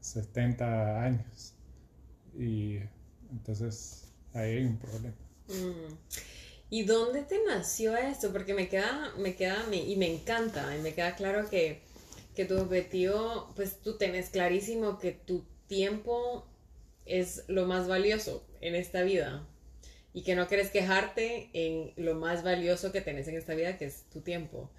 70 0.00 1.02
años 1.02 1.54
y 2.38 2.78
entonces 3.30 4.12
ahí 4.32 4.58
hay 4.58 4.64
un 4.64 4.78
problema. 4.78 5.16
Mm. 5.48 5.92
¿Y 6.68 6.82
dónde 6.82 7.22
te 7.22 7.42
nació 7.44 7.96
esto? 7.96 8.32
Porque 8.32 8.54
me 8.54 8.68
queda, 8.68 9.12
me 9.18 9.36
queda, 9.36 9.64
y 9.72 9.96
me 9.96 10.12
encanta, 10.12 10.76
y 10.76 10.80
me 10.80 10.94
queda 10.94 11.14
claro 11.14 11.48
que, 11.48 11.80
que 12.34 12.44
tu 12.44 12.58
objetivo, 12.58 13.52
pues 13.54 13.80
tú 13.80 13.96
tenés 13.96 14.30
clarísimo 14.30 14.98
que 14.98 15.12
tu 15.12 15.44
tiempo 15.68 16.46
es 17.04 17.44
lo 17.46 17.66
más 17.66 17.86
valioso 17.86 18.44
en 18.60 18.74
esta 18.74 19.02
vida 19.02 19.46
y 20.16 20.22
que 20.22 20.34
no 20.34 20.48
quieres 20.48 20.70
quejarte 20.70 21.50
en 21.52 21.92
lo 21.96 22.14
más 22.14 22.42
valioso 22.42 22.90
que 22.90 23.02
tenés 23.02 23.28
en 23.28 23.36
esta 23.36 23.54
vida, 23.54 23.76
que 23.76 23.84
es 23.84 24.04
tu 24.10 24.22
tiempo. 24.22 24.70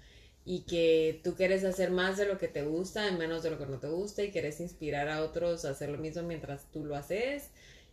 Y 0.44 0.62
que 0.62 1.20
tú 1.22 1.36
quieres 1.36 1.62
hacer 1.62 1.90
más 1.90 2.16
de 2.16 2.26
lo 2.26 2.38
que 2.38 2.48
te 2.48 2.62
gusta 2.62 3.06
en 3.06 3.18
menos 3.18 3.42
de 3.44 3.50
lo 3.50 3.58
que 3.58 3.66
no 3.66 3.78
te 3.78 3.86
gusta 3.86 4.24
y 4.24 4.32
quieres 4.32 4.60
inspirar 4.60 5.08
a 5.08 5.22
otros 5.22 5.64
a 5.64 5.70
hacer 5.70 5.90
lo 5.90 5.98
mismo 5.98 6.22
mientras 6.24 6.70
tú 6.72 6.84
lo 6.84 6.96
haces. 6.96 7.50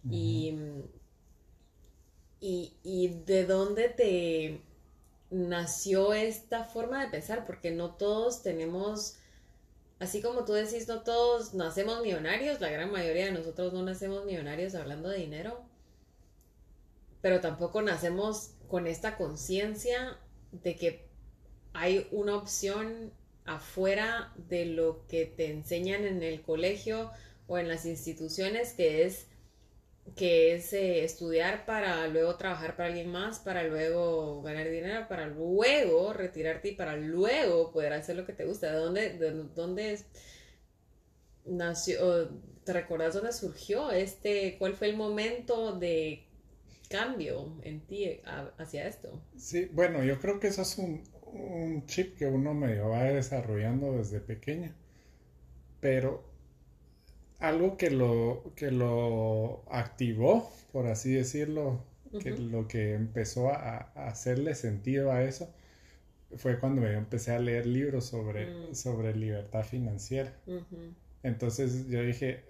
y, 0.10 0.56
y, 2.84 3.08
de 3.26 3.46
dónde 3.46 3.90
te 3.90 4.62
nació 5.32 6.14
esta 6.14 6.64
forma 6.64 7.04
de 7.04 7.10
pensar, 7.10 7.46
porque 7.46 7.72
no 7.72 7.96
todos 7.96 8.44
tenemos 8.44 9.18
así 9.98 10.22
como 10.22 10.46
tú 10.46 10.54
decís, 10.54 10.88
no 10.88 11.02
todos 11.02 11.54
nacemos 11.56 12.04
millonarios, 12.04 12.62
la 12.62 12.70
gran 12.70 12.92
mayoría 12.92 13.26
de 13.26 13.32
nosotros 13.32 13.74
no 13.74 13.82
nacemos 13.82 14.26
millonarios 14.26 14.76
hablando 14.76 15.10
de 15.10 15.20
dinero, 15.20 15.64
pero 17.22 17.42
tampoco 17.42 17.82
nacemos 17.82 18.52
con 18.68 18.86
esta 18.86 19.18
conciencia 19.18 20.20
de 20.52 20.76
que 20.76 21.08
hay 21.74 22.08
una 22.12 22.36
opción 22.36 23.12
afuera 23.46 24.34
de 24.50 24.66
lo 24.66 25.08
que 25.08 25.26
te 25.26 25.50
enseñan 25.50 26.06
en 26.06 26.22
el 26.22 26.42
colegio 26.44 27.10
o 27.48 27.58
en 27.58 27.68
las 27.68 27.86
instituciones 27.86 28.74
que 28.74 29.06
es 29.06 29.28
que 30.16 30.56
es 30.56 30.72
eh, 30.74 31.04
estudiar 31.04 31.66
para 31.66 32.08
luego 32.08 32.36
trabajar 32.38 32.76
para 32.76 32.90
alguien 32.90 33.12
más, 33.12 33.40
para 33.40 33.64
luego 33.64 34.42
ganar 34.44 34.70
dinero, 34.70 35.08
para 35.08 35.28
luego 35.28 36.14
retirarte 36.14 36.70
y 36.70 36.76
para 36.76 36.96
luego 36.96 37.72
poder 37.72 37.94
hacer 37.94 38.16
lo 38.16 38.26
que 38.26 38.34
te 38.34 38.46
gusta. 38.46 38.72
¿De 38.72 38.78
dónde, 38.78 39.18
de 39.18 39.32
dónde 39.56 40.00
nació, 41.46 42.30
te 42.64 42.74
recordás 42.74 43.14
dónde 43.14 43.32
surgió 43.32 43.92
este, 43.92 44.58
cuál 44.58 44.74
fue 44.74 44.90
el 44.90 44.98
momento 44.98 45.74
de 45.78 46.24
cambio 46.90 47.58
en 47.64 47.82
ti 47.86 48.22
hacia 48.58 48.88
esto? 48.88 49.22
Sí, 49.38 49.70
bueno, 49.72 50.04
yo 50.04 50.20
creo 50.20 50.40
que 50.42 50.48
eso 50.48 50.62
es 50.64 50.78
un, 50.78 51.04
un 51.24 51.86
chip 51.86 52.18
que 52.18 52.26
uno 52.26 52.54
medio 52.54 52.90
va 52.90 53.04
desarrollando 53.04 53.94
desde 53.98 54.20
pequeño, 54.20 54.74
pero 55.80 56.24
algo 57.40 57.78
que 57.78 57.90
lo, 57.90 58.54
que 58.56 58.72
lo 58.72 59.64
activó, 59.70 60.52
por 60.72 60.88
así 60.88 61.14
decirlo, 61.14 61.84
que 62.22 62.32
lo 62.32 62.68
que 62.68 62.94
empezó 62.94 63.50
a, 63.50 63.78
hacerle 64.08 64.56
sentido 64.56 65.12
a 65.12 65.24
eso 65.24 65.54
fue 66.38 66.60
cuando 66.60 66.82
yo 66.82 66.90
empecé 66.90 67.32
a 67.32 67.40
leer 67.40 67.66
libros 67.66 68.06
sobre, 68.06 68.48
mm. 68.48 68.76
sobre 68.76 69.16
libertad 69.16 69.64
financiera. 69.64 70.34
Entonces 71.24 71.88
yo 71.90 72.02
dije, 72.02 72.44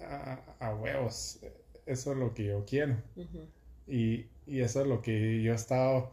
a, 0.00 0.74
huevos, 0.74 1.40
eso 1.86 2.12
es 2.12 2.18
lo 2.18 2.34
que 2.34 2.44
yo 2.44 2.64
quiero. 2.66 2.96
y, 3.86 4.26
eso 4.46 4.82
es 4.82 4.86
lo 4.86 5.02
que 5.02 5.42
yo 5.42 5.52
he 5.52 5.56
estado 5.56 6.12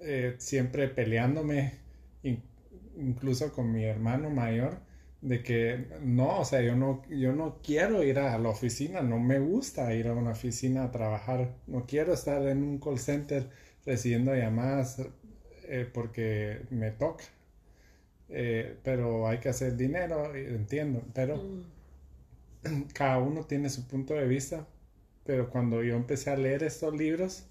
eh, 0.00 0.34
siempre 0.38 0.88
peleándome, 0.88 1.78
incluso 2.96 3.52
con 3.52 3.72
mi 3.72 3.84
hermano 3.84 4.28
mayor 4.28 4.76
de 5.22 5.42
que 5.42 5.86
no, 6.02 6.40
o 6.40 6.44
sea, 6.44 6.60
yo 6.62 6.76
no, 6.76 7.02
yo 7.08 7.32
no 7.32 7.58
quiero 7.62 8.02
ir 8.02 8.18
a 8.18 8.36
la 8.38 8.48
oficina, 8.48 9.02
no 9.02 9.18
me 9.20 9.38
gusta 9.38 9.94
ir 9.94 10.08
a 10.08 10.14
una 10.14 10.32
oficina 10.32 10.84
a 10.84 10.90
trabajar, 10.90 11.54
no 11.68 11.86
quiero 11.86 12.12
estar 12.12 12.42
en 12.48 12.62
un 12.62 12.78
call 12.78 12.98
center 12.98 13.48
recibiendo 13.86 14.34
llamadas 14.34 15.00
eh, 15.64 15.88
porque 15.92 16.62
me 16.70 16.90
toca. 16.90 17.24
Eh, 18.28 18.76
pero 18.82 19.28
hay 19.28 19.38
que 19.38 19.48
hacer 19.50 19.76
dinero, 19.76 20.34
entiendo, 20.34 21.02
pero 21.14 21.36
mm. 21.36 22.82
cada 22.94 23.18
uno 23.18 23.44
tiene 23.44 23.70
su 23.70 23.86
punto 23.86 24.14
de 24.14 24.26
vista. 24.26 24.66
Pero 25.24 25.50
cuando 25.50 25.82
yo 25.84 25.94
empecé 25.94 26.30
a 26.30 26.36
leer 26.36 26.64
estos 26.64 26.96
libros, 26.96 27.44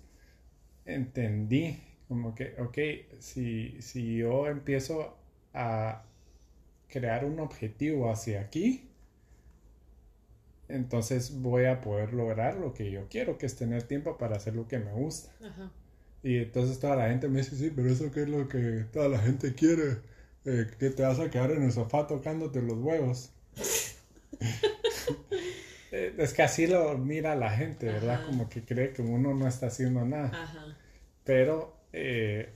entendí 0.85 1.79
como 2.09 2.35
que, 2.35 2.55
ok, 2.59 2.77
si, 3.19 3.81
si 3.81 4.17
yo 4.17 4.47
empiezo 4.47 5.15
a 5.53 6.03
crear 6.91 7.25
un 7.25 7.39
objetivo 7.39 8.11
hacia 8.11 8.41
aquí, 8.41 8.91
entonces 10.67 11.41
voy 11.41 11.65
a 11.65 11.81
poder 11.81 12.13
lograr 12.13 12.55
lo 12.55 12.73
que 12.73 12.91
yo 12.91 13.07
quiero, 13.09 13.37
que 13.37 13.45
es 13.45 13.55
tener 13.55 13.83
tiempo 13.83 14.17
para 14.17 14.37
hacer 14.37 14.55
lo 14.55 14.67
que 14.67 14.79
me 14.79 14.91
gusta. 14.91 15.31
Y 16.23 16.37
entonces 16.37 16.79
toda 16.79 16.95
la 16.95 17.09
gente 17.09 17.27
me 17.27 17.39
dice, 17.39 17.55
sí, 17.55 17.71
pero 17.75 17.89
eso 17.89 18.11
qué 18.11 18.23
es 18.23 18.29
lo 18.29 18.47
que 18.47 18.85
toda 18.91 19.09
la 19.09 19.19
gente 19.19 19.53
quiere, 19.55 19.97
eh, 20.45 20.67
que 20.77 20.89
te 20.91 21.03
vas 21.03 21.19
a 21.19 21.29
quedar 21.29 21.51
en 21.51 21.63
el 21.63 21.71
sofá 21.71 22.07
tocándote 22.07 22.61
los 22.61 22.77
huevos. 22.77 23.31
Eh, 25.93 26.15
es 26.19 26.33
que 26.33 26.41
así 26.41 26.67
lo 26.67 26.97
mira 26.97 27.35
la 27.35 27.49
gente, 27.49 27.87
¿verdad? 27.87 28.25
Como 28.25 28.47
que 28.47 28.63
cree 28.63 28.93
que 28.93 29.01
uno 29.01 29.33
no 29.33 29.45
está 29.45 29.67
haciendo 29.67 30.05
nada. 30.05 30.31
Pero 31.25 31.75
eh, 31.91 32.53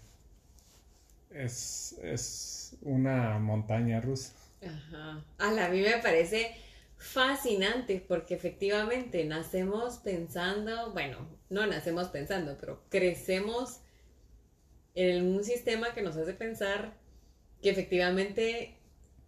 es, 1.36 1.96
es 2.02 2.78
una 2.82 3.38
montaña 3.40 4.02
rusa. 4.02 4.34
Ajá. 4.66 5.24
A 5.38 5.70
mí 5.70 5.82
me 5.82 5.98
parece 6.02 6.56
fascinante 6.98 8.04
porque 8.08 8.36
efectivamente 8.36 9.24
nacemos 9.26 9.98
pensando, 9.98 10.92
bueno, 10.92 11.28
no 11.50 11.68
nacemos 11.68 12.08
pensando, 12.10 12.58
pero 12.60 12.82
crecemos 12.90 13.82
en 14.96 15.26
un 15.26 15.44
sistema 15.44 15.94
que 15.94 16.02
nos 16.02 16.16
hace 16.16 16.34
pensar 16.34 16.94
que 17.62 17.70
efectivamente 17.70 18.78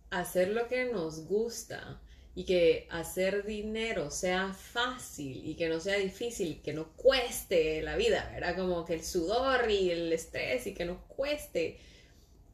hacer 0.09 0.49
lo 0.49 0.67
que 0.67 0.85
nos 0.85 1.27
gusta 1.27 2.01
y 2.33 2.45
que 2.45 2.87
hacer 2.91 3.45
dinero 3.45 4.11
sea 4.11 4.53
fácil 4.53 5.41
y 5.43 5.55
que 5.55 5.69
no 5.69 5.79
sea 5.79 5.97
difícil, 5.97 6.61
que 6.61 6.71
no 6.71 6.89
cueste 6.95 7.81
la 7.81 7.97
vida, 7.97 8.29
¿verdad? 8.31 8.55
Como 8.55 8.85
que 8.85 8.93
el 8.93 9.03
sudor 9.03 9.69
y 9.69 9.89
el 9.89 10.13
estrés 10.13 10.67
y 10.67 10.73
que 10.73 10.85
no 10.85 11.01
cueste 11.07 11.79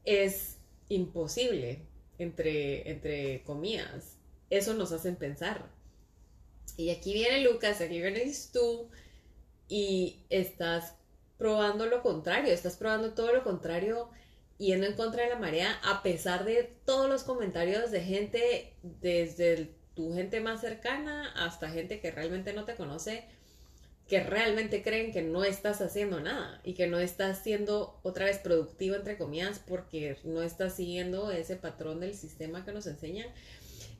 es 0.04 0.58
imposible, 0.88 1.86
entre, 2.18 2.90
entre 2.90 3.42
comillas. 3.44 4.18
Eso 4.50 4.74
nos 4.74 4.92
hacen 4.92 5.16
pensar. 5.16 5.66
Y 6.76 6.90
aquí 6.90 7.12
viene 7.12 7.40
Lucas, 7.42 7.80
aquí 7.80 8.00
vienes 8.00 8.50
tú 8.52 8.88
y 9.68 10.24
estás 10.30 10.94
probando 11.38 11.86
lo 11.86 12.02
contrario, 12.02 12.52
estás 12.52 12.76
probando 12.76 13.14
todo 13.14 13.32
lo 13.32 13.42
contrario 13.44 14.08
yendo 14.58 14.86
en 14.86 14.94
contra 14.94 15.24
de 15.24 15.30
la 15.30 15.38
marea 15.38 15.80
a 15.82 16.02
pesar 16.02 16.44
de 16.44 16.64
todos 16.84 17.08
los 17.08 17.24
comentarios 17.24 17.90
de 17.90 18.00
gente, 18.00 18.76
desde 18.82 19.74
tu 19.94 20.14
gente 20.14 20.40
más 20.40 20.60
cercana 20.60 21.32
hasta 21.36 21.70
gente 21.70 22.00
que 22.00 22.10
realmente 22.10 22.52
no 22.52 22.64
te 22.64 22.76
conoce, 22.76 23.24
que 24.08 24.22
realmente 24.22 24.82
creen 24.82 25.12
que 25.12 25.22
no 25.22 25.44
estás 25.44 25.80
haciendo 25.80 26.20
nada 26.20 26.60
y 26.62 26.74
que 26.74 26.86
no 26.86 26.98
estás 26.98 27.42
siendo 27.42 27.98
otra 28.02 28.26
vez 28.26 28.38
productivo, 28.38 28.96
entre 28.96 29.16
comillas, 29.16 29.60
porque 29.66 30.18
no 30.24 30.42
estás 30.42 30.76
siguiendo 30.76 31.30
ese 31.30 31.56
patrón 31.56 32.00
del 32.00 32.14
sistema 32.14 32.64
que 32.64 32.72
nos 32.72 32.86
enseñan. 32.86 33.28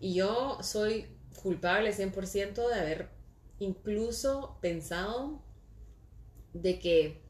Y 0.00 0.14
yo 0.14 0.58
soy 0.62 1.06
culpable 1.42 1.92
100% 1.92 2.68
de 2.68 2.74
haber 2.74 3.08
incluso 3.58 4.58
pensado 4.60 5.42
de 6.52 6.78
que 6.78 7.22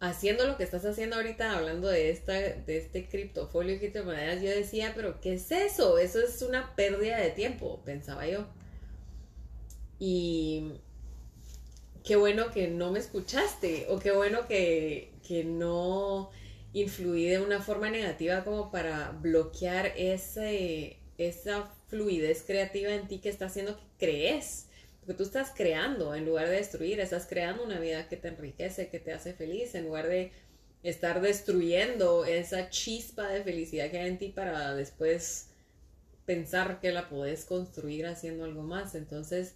haciendo 0.00 0.46
lo 0.46 0.56
que 0.56 0.64
estás 0.64 0.84
haciendo 0.86 1.16
ahorita, 1.16 1.56
hablando 1.56 1.88
de, 1.88 2.10
esta, 2.10 2.32
de 2.32 2.78
este 2.78 3.08
criptofolio 3.08 3.74
y 3.74 3.78
criptomonedas, 3.78 4.42
yo 4.42 4.48
decía, 4.48 4.92
pero 4.94 5.20
¿qué 5.20 5.34
es 5.34 5.50
eso? 5.50 5.98
Eso 5.98 6.20
es 6.20 6.40
una 6.40 6.74
pérdida 6.74 7.18
de 7.18 7.30
tiempo, 7.30 7.82
pensaba 7.84 8.26
yo. 8.26 8.46
Y 9.98 10.72
qué 12.06 12.16
bueno 12.16 12.50
que 12.50 12.68
no 12.68 12.92
me 12.92 13.00
escuchaste, 13.00 13.86
o 13.90 13.98
qué 13.98 14.12
bueno 14.12 14.46
que, 14.46 15.12
que 15.26 15.44
no 15.44 16.30
influí 16.72 17.26
de 17.26 17.40
una 17.40 17.60
forma 17.60 17.90
negativa 17.90 18.44
como 18.44 18.70
para 18.70 19.10
bloquear 19.10 19.92
ese, 19.96 20.98
esa 21.18 21.70
fluidez 21.88 22.44
creativa 22.46 22.94
en 22.94 23.08
ti 23.08 23.18
que 23.18 23.28
está 23.28 23.46
haciendo 23.46 23.76
que 23.76 23.82
crees 23.98 24.66
porque 25.06 25.18
tú 25.18 25.22
estás 25.22 25.52
creando, 25.54 26.16
en 26.16 26.26
lugar 26.26 26.48
de 26.48 26.56
destruir, 26.56 26.98
estás 26.98 27.26
creando 27.26 27.62
una 27.62 27.78
vida 27.78 28.08
que 28.08 28.16
te 28.16 28.26
enriquece, 28.26 28.88
que 28.88 28.98
te 28.98 29.12
hace 29.12 29.34
feliz, 29.34 29.76
en 29.76 29.84
lugar 29.84 30.08
de 30.08 30.32
estar 30.82 31.20
destruyendo 31.20 32.24
esa 32.24 32.70
chispa 32.70 33.28
de 33.28 33.44
felicidad 33.44 33.88
que 33.88 34.00
hay 34.00 34.08
en 34.08 34.18
ti 34.18 34.30
para 34.30 34.74
después 34.74 35.50
pensar 36.24 36.80
que 36.80 36.90
la 36.90 37.08
podés 37.08 37.44
construir 37.44 38.04
haciendo 38.06 38.44
algo 38.44 38.64
más. 38.64 38.96
Entonces, 38.96 39.54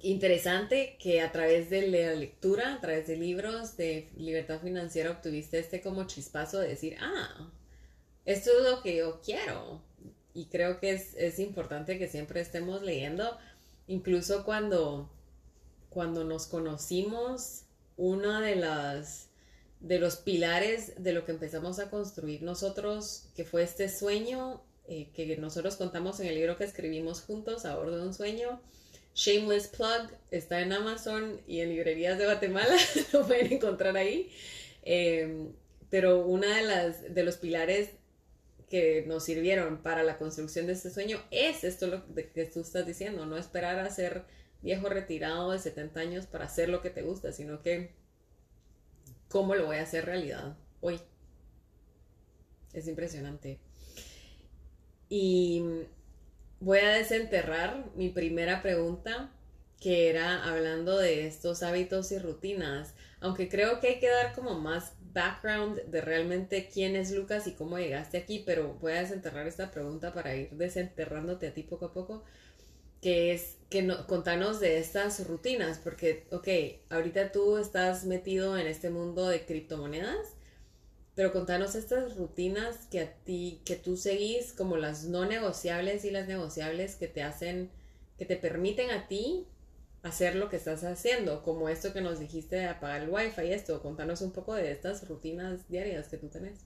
interesante 0.00 0.96
que 0.98 1.20
a 1.20 1.32
través 1.32 1.70
de 1.70 1.88
la 1.88 2.14
lectura, 2.14 2.74
a 2.74 2.80
través 2.80 3.06
de 3.06 3.16
libros 3.16 3.76
de 3.76 4.10
libertad 4.16 4.60
financiera, 4.60 5.10
obtuviste 5.10 5.58
este 5.58 5.80
como 5.80 6.06
chispazo 6.06 6.58
de 6.58 6.68
decir, 6.68 6.96
ah, 7.00 7.50
esto 8.24 8.50
es 8.58 8.70
lo 8.70 8.82
que 8.82 8.96
yo 8.96 9.20
quiero. 9.20 9.82
Y 10.34 10.46
creo 10.46 10.80
que 10.80 10.92
es, 10.92 11.14
es 11.16 11.38
importante 11.38 11.98
que 11.98 12.08
siempre 12.08 12.40
estemos 12.40 12.82
leyendo 12.82 13.38
Incluso 13.86 14.44
cuando, 14.44 15.10
cuando 15.90 16.24
nos 16.24 16.46
conocimos, 16.46 17.64
uno 17.96 18.40
de 18.40 18.56
las 18.56 19.28
de 19.80 19.98
los 19.98 20.16
pilares 20.16 20.92
de 21.02 21.12
lo 21.12 21.24
que 21.24 21.32
empezamos 21.32 21.80
a 21.80 21.90
construir 21.90 22.42
nosotros, 22.42 23.26
que 23.34 23.44
fue 23.44 23.64
este 23.64 23.88
sueño 23.88 24.62
eh, 24.86 25.10
que 25.12 25.36
nosotros 25.38 25.74
contamos 25.74 26.20
en 26.20 26.28
el 26.28 26.36
libro 26.36 26.56
que 26.56 26.62
escribimos 26.62 27.20
juntos, 27.20 27.64
A 27.64 27.74
bordo 27.74 27.96
de 27.96 28.06
un 28.06 28.14
sueño. 28.14 28.60
Shameless 29.14 29.68
Plug 29.68 30.10
está 30.30 30.60
en 30.60 30.72
Amazon 30.72 31.40
y 31.46 31.60
en 31.60 31.68
librerías 31.70 32.18
de 32.18 32.24
Guatemala, 32.24 32.76
lo 33.12 33.26
pueden 33.26 33.52
encontrar 33.52 33.96
ahí. 33.96 34.32
Eh, 34.82 35.48
pero 35.90 36.26
una 36.26 36.56
de 36.56 36.62
las 36.62 37.14
de 37.14 37.22
los 37.22 37.36
pilares 37.36 37.90
que 38.70 39.04
nos 39.06 39.24
sirvieron 39.24 39.82
para 39.82 40.02
la 40.02 40.16
construcción 40.16 40.66
de 40.66 40.72
este 40.72 40.90
sueño 40.90 41.22
es 41.30 41.62
esto 41.62 41.86
lo 41.88 42.02
que 42.14 42.50
tú 42.52 42.60
estás 42.60 42.86
diciendo, 42.86 43.26
no 43.26 43.36
esperar 43.36 43.78
a 43.78 43.90
ser 43.90 44.24
viejo 44.62 44.88
retirado 44.88 45.50
de 45.50 45.58
70 45.58 46.00
años 46.00 46.26
para 46.26 46.46
hacer 46.46 46.70
lo 46.70 46.80
que 46.80 46.88
te 46.88 47.02
gusta, 47.02 47.32
sino 47.32 47.60
que 47.60 47.92
cómo 49.28 49.54
lo 49.54 49.66
voy 49.66 49.76
a 49.76 49.82
hacer 49.82 50.06
realidad 50.06 50.56
hoy. 50.80 50.98
Es 52.72 52.88
impresionante. 52.88 53.58
Y 55.10 55.62
voy 56.62 56.78
a 56.78 56.90
desenterrar 56.90 57.90
mi 57.96 58.08
primera 58.08 58.62
pregunta, 58.62 59.32
que 59.80 60.08
era 60.08 60.44
hablando 60.44 60.96
de 60.96 61.26
estos 61.26 61.64
hábitos 61.64 62.12
y 62.12 62.18
rutinas, 62.18 62.94
aunque 63.20 63.48
creo 63.48 63.80
que 63.80 63.88
hay 63.88 63.98
que 63.98 64.08
dar 64.08 64.32
como 64.32 64.58
más 64.58 64.92
background 65.12 65.82
de 65.86 66.00
realmente 66.00 66.68
quién 66.72 66.94
es 66.94 67.10
Lucas 67.10 67.48
y 67.48 67.54
cómo 67.54 67.78
llegaste 67.78 68.16
aquí, 68.16 68.44
pero 68.46 68.74
voy 68.80 68.92
a 68.92 69.00
desenterrar 69.00 69.46
esta 69.48 69.72
pregunta 69.72 70.14
para 70.14 70.36
ir 70.36 70.50
desenterrándote 70.50 71.48
a 71.48 71.54
ti 71.54 71.64
poco 71.64 71.86
a 71.86 71.92
poco, 71.92 72.22
que 73.00 73.32
es 73.32 73.56
que 73.68 73.82
no, 73.82 74.06
contanos 74.06 74.60
de 74.60 74.78
estas 74.78 75.26
rutinas, 75.26 75.78
porque, 75.78 76.26
ok, 76.30 76.48
ahorita 76.90 77.32
tú 77.32 77.58
estás 77.58 78.04
metido 78.04 78.56
en 78.56 78.68
este 78.68 78.90
mundo 78.90 79.26
de 79.26 79.44
criptomonedas, 79.44 80.28
pero 81.14 81.32
contanos 81.32 81.74
estas 81.74 82.16
rutinas 82.16 82.86
que 82.90 83.00
a 83.00 83.12
ti, 83.12 83.60
que 83.64 83.76
tú 83.76 83.96
seguís 83.96 84.52
como 84.52 84.76
las 84.76 85.04
no 85.04 85.26
negociables 85.26 86.04
y 86.04 86.10
las 86.10 86.26
negociables 86.28 86.96
que 86.96 87.08
te 87.08 87.22
hacen, 87.22 87.70
que 88.18 88.24
te 88.24 88.36
permiten 88.36 88.90
a 88.90 89.08
ti 89.08 89.46
hacer 90.02 90.34
lo 90.34 90.48
que 90.48 90.56
estás 90.56 90.82
haciendo, 90.84 91.42
como 91.42 91.68
esto 91.68 91.92
que 91.92 92.00
nos 92.00 92.18
dijiste 92.18 92.56
de 92.56 92.66
apagar 92.66 93.02
el 93.02 93.10
wifi 93.10 93.42
y 93.42 93.52
esto, 93.52 93.80
contanos 93.82 94.20
un 94.20 94.32
poco 94.32 94.54
de 94.54 94.72
estas 94.72 95.06
rutinas 95.08 95.68
diarias 95.68 96.08
que 96.08 96.16
tú 96.16 96.28
tenés. 96.28 96.58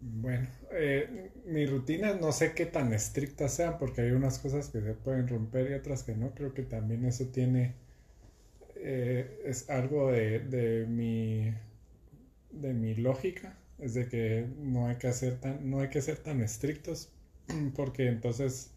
Bueno, 0.00 0.46
eh, 0.70 1.30
mis 1.46 1.68
rutinas 1.68 2.20
no 2.20 2.30
sé 2.30 2.52
qué 2.54 2.66
tan 2.66 2.92
estrictas 2.92 3.54
sean 3.54 3.78
porque 3.78 4.02
hay 4.02 4.12
unas 4.12 4.38
cosas 4.38 4.68
que 4.68 4.80
se 4.80 4.94
pueden 4.94 5.26
romper 5.26 5.70
y 5.70 5.74
otras 5.74 6.04
que 6.04 6.14
no. 6.14 6.30
Creo 6.34 6.54
que 6.54 6.62
también 6.62 7.04
eso 7.04 7.26
tiene, 7.26 7.74
eh, 8.76 9.42
es 9.44 9.68
algo 9.70 10.12
de, 10.12 10.38
de, 10.40 10.86
mi, 10.86 11.52
de 12.60 12.74
mi 12.74 12.94
lógica, 12.94 13.56
es 13.78 13.94
de 13.94 14.08
que 14.08 14.46
no 14.58 14.88
hay 14.88 14.96
que 14.96 15.08
hacer 15.08 15.40
tan, 15.40 15.70
no 15.70 15.80
hay 15.80 15.88
que 15.88 16.02
ser 16.02 16.18
tan 16.18 16.40
estrictos 16.42 17.10
porque 17.76 18.08
entonces 18.08 18.72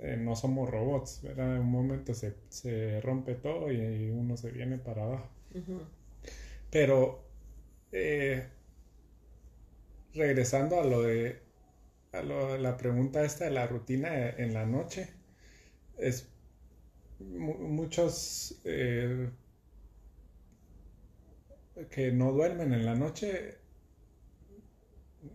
eh, 0.00 0.16
no 0.18 0.36
somos 0.36 0.70
robots, 0.70 1.20
¿verdad? 1.22 1.56
En 1.56 1.62
un 1.62 1.70
momento 1.70 2.12
se, 2.14 3.00
rompe 3.02 3.34
todo 3.34 3.72
y, 3.72 4.10
uno 4.10 4.36
se 4.36 4.50
viene 4.50 4.78
para 4.78 5.04
abajo. 5.04 5.28
Pero 6.70 7.24
eh, 7.92 8.46
regresando 10.14 10.80
a 10.80 10.84
lo 10.84 11.02
de 11.02 11.40
a 12.12 12.22
lo, 12.22 12.56
la 12.58 12.76
pregunta 12.76 13.24
esta 13.24 13.44
de 13.44 13.50
la 13.50 13.66
rutina 13.66 14.30
en 14.30 14.54
la 14.54 14.66
noche, 14.66 15.08
es 15.98 16.28
muchos 17.18 18.60
eh, 18.64 19.30
que 21.90 22.12
no 22.12 22.32
duermen 22.32 22.72
en 22.72 22.84
la 22.86 22.94
noche, 22.94 23.58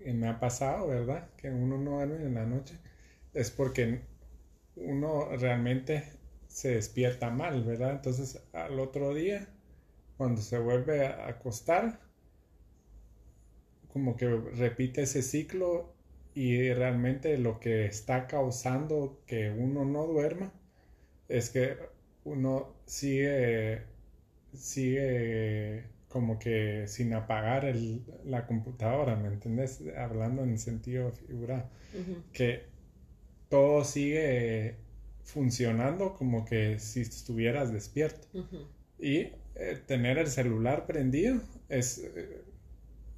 me 0.05 0.27
ha 0.27 0.39
pasado, 0.39 0.87
¿verdad? 0.87 1.29
Que 1.37 1.49
uno 1.49 1.77
no 1.77 1.91
duerme 1.91 2.25
en 2.25 2.33
la 2.33 2.45
noche, 2.45 2.77
es 3.33 3.51
porque 3.51 4.01
uno 4.75 5.29
realmente 5.37 6.03
se 6.47 6.75
despierta 6.75 7.29
mal, 7.29 7.63
¿verdad? 7.63 7.91
Entonces 7.91 8.41
al 8.53 8.79
otro 8.79 9.13
día, 9.13 9.47
cuando 10.17 10.41
se 10.41 10.57
vuelve 10.59 11.05
a 11.05 11.27
acostar, 11.27 11.99
como 13.87 14.15
que 14.15 14.27
repite 14.27 15.03
ese 15.03 15.21
ciclo 15.21 15.93
y 16.33 16.71
realmente 16.73 17.37
lo 17.37 17.59
que 17.59 17.85
está 17.85 18.27
causando 18.27 19.21
que 19.25 19.51
uno 19.51 19.85
no 19.85 20.07
duerma 20.07 20.53
es 21.27 21.49
que 21.49 21.77
uno 22.23 22.73
sigue, 22.85 23.83
sigue 24.53 25.85
como 26.11 26.37
que 26.37 26.87
sin 26.87 27.13
apagar 27.13 27.73
la 28.25 28.45
computadora, 28.45 29.15
¿me 29.15 29.29
entiendes? 29.29 29.81
Hablando 29.97 30.43
en 30.43 30.57
sentido 30.57 31.11
figurado, 31.11 31.69
que 32.33 32.63
todo 33.49 33.83
sigue 33.83 34.75
funcionando 35.23 36.13
como 36.13 36.45
que 36.45 36.79
si 36.79 37.01
estuvieras 37.01 37.71
despierto. 37.71 38.27
Y 38.99 39.29
eh, 39.55 39.79
tener 39.85 40.17
el 40.17 40.27
celular 40.27 40.85
prendido 40.85 41.41
es, 41.69 41.99
eh, 41.99 42.41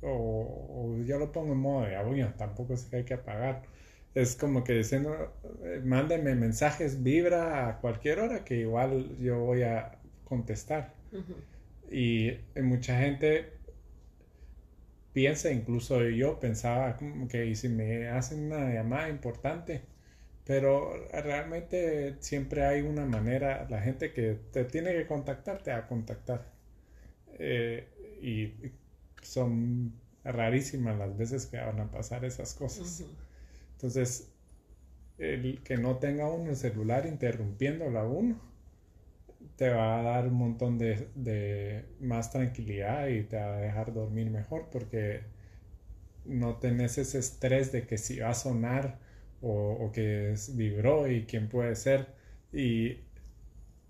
o, 0.01 0.97
yo 1.05 1.17
lo 1.17 1.31
pongo 1.31 1.53
en 1.53 1.59
modo 1.59 1.85
de 1.85 1.95
abuño, 1.95 2.33
tampoco 2.37 2.73
es 2.73 2.85
que 2.85 2.97
hay 2.97 3.03
que 3.03 3.15
apagar. 3.15 3.63
Es 4.13 4.35
como 4.35 4.63
que 4.63 4.73
diciendo, 4.73 5.33
eh, 5.63 5.81
mándenme 5.83 6.35
mensajes, 6.35 7.01
vibra 7.01 7.67
a 7.67 7.79
cualquier 7.79 8.19
hora 8.19 8.43
que 8.43 8.57
igual 8.57 9.17
yo 9.19 9.39
voy 9.39 9.63
a 9.63 9.97
contestar. 10.25 10.93
Y 11.91 12.31
mucha 12.61 12.99
gente 12.99 13.53
piensa, 15.13 15.51
incluso 15.51 16.01
yo 16.09 16.39
pensaba 16.39 16.97
que 17.29 17.45
y 17.45 17.55
si 17.55 17.69
me 17.69 18.09
hacen 18.09 18.45
una 18.51 18.73
llamada 18.73 19.09
importante, 19.09 19.83
pero 20.45 20.93
realmente 21.11 22.15
siempre 22.19 22.65
hay 22.65 22.81
una 22.81 23.05
manera, 23.05 23.67
la 23.69 23.81
gente 23.81 24.11
que 24.13 24.37
te 24.51 24.65
tiene 24.65 24.93
que 24.93 25.07
contactar, 25.07 25.61
te 25.63 25.71
va 25.71 25.77
a 25.77 25.87
contactar. 25.87 26.51
Eh, 27.39 27.87
y 28.21 28.53
son 29.21 29.93
rarísimas 30.23 30.97
las 30.97 31.17
veces 31.17 31.45
que 31.45 31.57
van 31.57 31.79
a 31.79 31.91
pasar 31.91 32.25
esas 32.25 32.53
cosas. 32.53 33.03
Entonces, 33.73 34.29
el 35.17 35.61
que 35.63 35.77
no 35.77 35.97
tenga 35.97 36.29
uno 36.29 36.49
el 36.49 36.55
celular 36.55 37.05
interrumpiéndolo 37.05 37.99
a 37.99 38.07
uno, 38.07 38.39
te 39.55 39.69
va 39.69 39.99
a 39.99 40.03
dar 40.03 40.27
un 40.27 40.35
montón 40.35 40.77
de, 40.77 41.09
de, 41.15 41.85
más 41.99 42.31
tranquilidad 42.31 43.07
y 43.07 43.23
te 43.23 43.37
va 43.37 43.57
a 43.57 43.61
dejar 43.61 43.93
dormir 43.93 44.29
mejor 44.29 44.67
porque 44.71 45.21
no 46.25 46.57
tenés 46.57 46.97
ese 46.97 47.19
estrés 47.19 47.71
de 47.71 47.85
que 47.85 47.97
si 47.97 48.19
va 48.19 48.29
a 48.29 48.33
sonar 48.33 48.99
o, 49.41 49.71
o 49.73 49.91
que 49.91 50.35
vibró 50.53 51.09
y 51.09 51.25
quién 51.25 51.49
puede 51.49 51.75
ser. 51.75 52.07
Y 52.51 52.97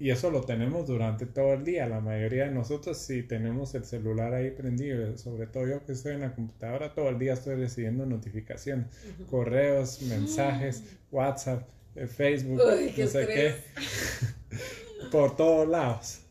y 0.04 0.10
eso 0.10 0.32
lo 0.32 0.41
tenemos 0.41 0.86
durante 0.86 1.26
todo 1.26 1.54
el 1.54 1.63
día. 1.63 1.88
La 1.88 2.02
mayoría 2.02 2.43
de 2.43 2.52
nosotros 2.52 2.97
si 2.97 3.23
tenemos 3.23 3.73
el 3.73 3.86
celular 3.86 4.34
ahí 4.34 4.52
prendido, 4.52 5.17
sobre 5.17 5.47
todo 5.47 5.65
yo 5.65 5.86
que 5.86 5.93
estoy 5.93 6.15
en 6.15 6.19
la 6.19 6.36
computadora, 6.36 6.93
todo 6.93 7.08
el 7.08 7.19
día 7.19 7.32
estoy 7.32 7.56
recibiendo 7.56 8.06
notificaciones, 8.06 8.88
correos, 9.30 10.02
mensajes, 10.02 10.84
WhatsApp, 11.10 11.69
eh, 11.95 12.08
Facebook, 12.08 12.58
no 12.58 13.08
sé 13.08 13.28
qué, 13.28 13.56
por 15.12 15.36
todos 15.36 15.68
lados. 15.68 16.22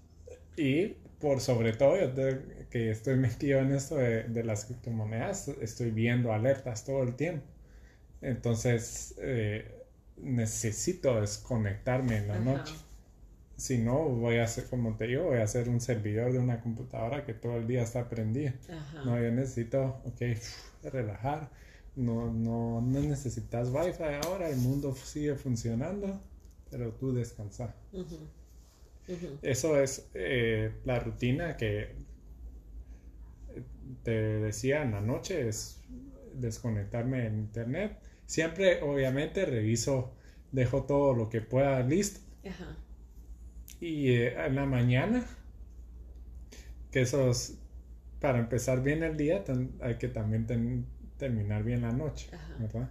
Y 0.56 0.88
por 1.20 1.40
sobre 1.40 1.72
todo, 1.72 1.96
yo 1.98 2.38
que 2.70 2.90
estoy 2.90 3.16
metido 3.16 3.60
en 3.60 3.72
esto 3.72 3.96
de, 3.96 4.44
las 4.44 4.64
criptomonedas, 4.64 5.48
estoy 5.48 5.90
viendo 5.90 6.32
alertas 6.32 6.84
todo 6.84 7.02
el 7.02 7.14
tiempo. 7.14 7.44
Entonces, 8.20 9.14
eh, 9.18 9.84
necesito 10.16 11.20
desconectarme 11.20 12.18
en 12.18 12.28
la 12.28 12.38
noche 12.38 12.74
si 13.62 13.78
no, 13.78 14.08
voy 14.08 14.38
a 14.38 14.44
hacer, 14.44 14.66
como 14.68 14.96
te 14.96 15.06
digo, 15.06 15.26
voy 15.26 15.38
a 15.38 15.44
hacer 15.44 15.68
un 15.68 15.80
servidor 15.80 16.32
de 16.32 16.40
una 16.40 16.60
computadora 16.60 17.24
que 17.24 17.32
todo 17.32 17.56
el 17.58 17.68
día 17.68 17.82
está 17.82 18.08
prendida. 18.08 18.54
No, 19.04 19.20
yo 19.20 19.30
necesito, 19.30 20.00
ok, 20.04 20.20
relajar. 20.82 21.48
No, 21.94 22.32
no, 22.32 22.80
no 22.80 23.00
necesitas 23.00 23.68
wifi 23.68 24.02
ahora, 24.24 24.48
el 24.48 24.56
mundo 24.56 24.96
sigue 24.96 25.36
funcionando, 25.36 26.20
pero 26.70 26.90
tú 26.94 27.12
Eso 29.42 29.80
es 29.80 30.08
eh, 30.14 30.72
la 30.84 30.98
rutina 31.00 31.56
que 31.56 31.94
te 34.02 34.10
decía 34.10 34.82
en 34.82 34.92
la 34.92 35.00
noche, 35.00 35.48
es 35.48 35.80
desconectarme 36.34 37.26
en 37.26 37.38
internet. 37.38 37.98
Siempre, 38.26 38.82
obviamente, 38.82 39.44
reviso, 39.44 40.14
dejo 40.50 40.84
todo 40.84 41.14
lo 41.14 41.28
que 41.28 41.40
pueda 41.40 41.82
listo. 41.82 42.20
Ajá 42.48 42.76
y 43.82 44.10
eh, 44.12 44.46
en 44.46 44.54
la 44.54 44.64
mañana, 44.64 45.26
que 46.92 47.02
eso 47.02 47.30
es, 47.30 47.58
para 48.20 48.38
empezar 48.38 48.80
bien 48.80 49.02
el 49.02 49.16
día, 49.16 49.42
hay 49.80 49.96
que 49.96 50.06
también 50.06 50.86
terminar 51.18 51.64
bien 51.64 51.82
la 51.82 51.90
noche, 51.90 52.30
¿verdad? 52.60 52.88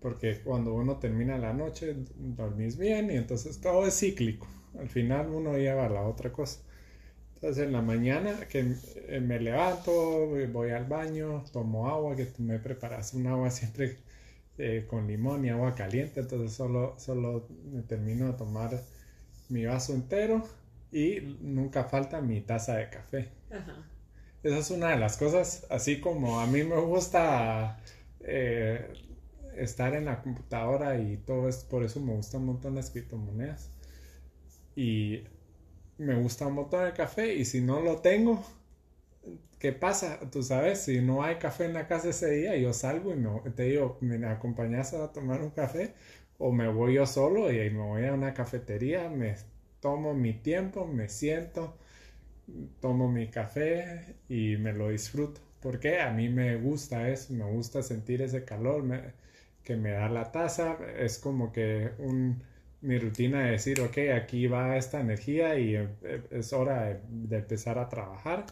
Porque 0.00 0.40
cuando 0.40 0.74
uno 0.74 0.98
termina 0.98 1.38
la 1.38 1.52
noche, 1.52 1.94
dormís 2.16 2.76
bien 2.76 3.08
y 3.08 3.14
entonces 3.14 3.60
todo 3.60 3.86
es 3.86 3.96
cíclico. 3.96 4.48
Al 4.78 4.88
final 4.88 5.28
uno 5.28 5.56
lleva 5.56 5.86
a 5.86 5.88
la 5.88 6.02
otra 6.02 6.32
cosa. 6.32 6.60
Entonces 7.34 7.66
en 7.66 7.72
la 7.72 7.82
mañana 7.82 8.46
que 8.48 8.74
eh, 9.08 9.20
me 9.20 9.38
levanto, 9.40 10.28
voy 10.52 10.70
al 10.70 10.86
baño, 10.86 11.44
tomo 11.52 11.88
agua, 11.88 12.16
que 12.16 12.28
me 12.38 12.58
preparas 12.58 13.14
un 13.14 13.26
agua 13.26 13.50
siempre 13.50 13.98
eh, 14.58 14.86
con 14.88 15.06
limón 15.06 15.44
y 15.44 15.50
agua 15.50 15.74
caliente, 15.74 16.20
entonces 16.20 16.52
solo, 16.52 16.94
solo 16.98 17.48
me 17.72 17.82
termino 17.82 18.26
de 18.28 18.34
tomar 18.34 18.70
mi 19.48 19.64
vaso 19.66 19.94
entero 19.94 20.46
y 20.92 21.20
nunca 21.40 21.84
falta 21.84 22.20
mi 22.20 22.40
taza 22.40 22.76
de 22.76 22.88
café. 22.90 23.28
Esa 24.44 24.58
es 24.58 24.70
una 24.70 24.90
de 24.90 24.98
las 24.98 25.16
cosas, 25.16 25.66
así 25.70 26.00
como 26.00 26.38
a 26.40 26.46
mí 26.46 26.62
me 26.64 26.78
gusta 26.80 27.80
eh, 28.20 28.92
estar 29.56 29.94
en 29.94 30.04
la 30.04 30.22
computadora 30.22 30.98
y 31.00 31.16
todo 31.16 31.48
es 31.48 31.64
por 31.64 31.82
eso 31.84 32.00
me 32.00 32.14
gusta 32.14 32.38
un 32.38 32.46
montón 32.46 32.74
las 32.74 32.90
criptomonedas. 32.90 33.70
Y 34.76 35.24
me 35.98 36.16
gusta 36.16 36.46
un 36.46 36.54
montón 36.54 36.84
el 36.86 36.92
café 36.94 37.34
y 37.34 37.44
si 37.44 37.60
no 37.60 37.80
lo 37.80 37.98
tengo, 38.00 38.44
¿qué 39.58 39.72
pasa? 39.72 40.20
Tú 40.30 40.42
sabes, 40.42 40.80
si 40.84 41.00
no 41.00 41.22
hay 41.22 41.36
café 41.36 41.64
en 41.66 41.74
la 41.74 41.86
casa 41.86 42.10
ese 42.10 42.30
día, 42.30 42.56
yo 42.56 42.72
salgo 42.72 43.12
y 43.12 43.16
me, 43.16 43.30
te 43.54 43.64
digo, 43.64 43.98
¿me 44.00 44.24
acompañas 44.26 44.92
a 44.94 45.12
tomar 45.12 45.40
un 45.42 45.50
café? 45.50 45.94
o 46.38 46.52
me 46.52 46.68
voy 46.68 46.94
yo 46.94 47.06
solo 47.06 47.50
y 47.52 47.70
me 47.70 47.80
voy 47.80 48.06
a 48.06 48.12
una 48.14 48.34
cafetería, 48.34 49.08
me 49.08 49.36
tomo 49.80 50.14
mi 50.14 50.34
tiempo, 50.34 50.86
me 50.86 51.08
siento, 51.08 51.76
tomo 52.80 53.10
mi 53.10 53.28
café 53.28 54.16
y 54.28 54.56
me 54.56 54.72
lo 54.72 54.90
disfruto. 54.90 55.40
Porque 55.60 56.00
a 56.00 56.10
mí 56.12 56.28
me 56.28 56.56
gusta 56.56 57.08
eso, 57.08 57.32
me 57.34 57.44
gusta 57.44 57.82
sentir 57.82 58.22
ese 58.22 58.44
calor 58.44 58.84
que 59.62 59.76
me 59.76 59.92
da 59.92 60.08
la 60.08 60.30
taza. 60.32 60.78
Es 60.98 61.18
como 61.18 61.52
que 61.52 61.92
un, 61.98 62.42
mi 62.84 62.98
rutina 62.98 63.44
de 63.44 63.52
decir, 63.52 63.80
ok, 63.80 63.98
aquí 64.16 64.46
va 64.46 64.76
esta 64.76 65.00
energía 65.00 65.58
y 65.58 65.76
eh, 65.76 65.88
es 66.30 66.52
hora 66.52 67.00
de, 67.08 67.36
empezar 67.38 67.78
a 67.78 67.88
trabajar. 67.88 68.46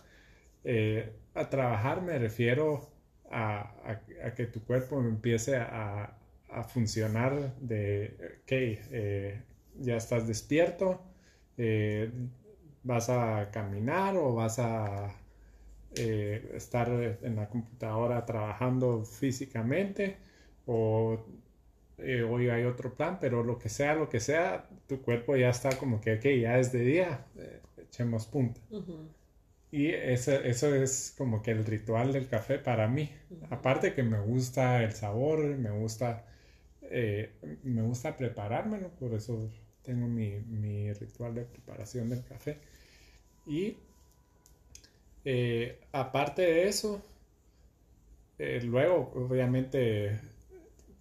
Eh, 0.64 1.12
a 1.34 1.48
trabajar 1.50 2.02
me 2.02 2.18
refiero 2.18 2.92
a, 3.30 4.00
que 4.36 4.46
tu 4.46 4.60
cuerpo 4.64 5.00
empiece 5.00 5.56
a, 5.56 6.18
funcionar 6.68 7.54
de, 7.60 8.14
ok, 8.42 8.52
eh, 8.52 9.42
ya 9.80 9.96
estás 9.96 10.26
despierto, 10.26 11.00
eh, 11.56 12.10
vas 12.82 13.08
a 13.08 13.50
caminar 13.50 14.16
o 14.16 14.34
vas 14.34 14.58
a 14.58 15.14
eh, 15.94 16.52
estar 16.54 16.88
en 17.22 17.36
la 17.36 17.48
computadora 17.48 18.26
trabajando 18.26 19.04
físicamente 19.04 20.18
o 20.66 21.24
hoy 22.28 22.48
hay 22.48 22.64
otro 22.64 22.94
plan, 22.94 23.18
pero 23.20 23.42
lo 23.44 23.58
que 23.58 23.68
sea, 23.68 23.94
lo 23.94 24.08
que 24.08 24.20
sea, 24.20 24.68
tu 24.86 25.02
cuerpo 25.02 25.36
ya 25.36 25.50
está 25.50 25.76
como 25.78 26.00
que, 26.00 26.14
ok, 26.14 26.24
ya 26.40 26.58
es 26.58 26.72
de 26.72 26.80
día, 26.80 27.26
echemos 27.76 28.26
punta. 28.26 28.60
Y 29.70 29.88
eso, 29.88 30.32
eso, 30.32 30.74
es 30.74 31.14
como 31.16 31.42
que 31.42 31.50
el 31.52 31.64
ritual 31.64 32.12
del 32.12 32.28
café 32.28 32.58
para 32.58 32.88
mí. 32.88 33.10
Aparte 33.50 33.94
que 33.94 34.02
me 34.02 34.20
gusta 34.20 34.82
el 34.82 34.92
sabor, 34.92 35.40
me 35.56 35.70
gusta 35.70 36.24
eh, 36.94 37.32
me 37.62 37.80
gusta 37.80 38.18
preparármelo, 38.18 38.90
por 38.90 39.14
eso 39.14 39.50
tengo 39.82 40.06
mi, 40.06 40.92
ritual 40.92 41.34
de 41.34 41.44
preparación 41.46 42.10
del 42.10 42.22
café. 42.22 42.58
Y 43.46 43.78
eh, 45.24 45.80
aparte 45.92 46.42
de 46.42 46.68
eso, 46.68 47.02
eh, 48.38 48.60
luego, 48.62 49.10
obviamente, 49.14 50.20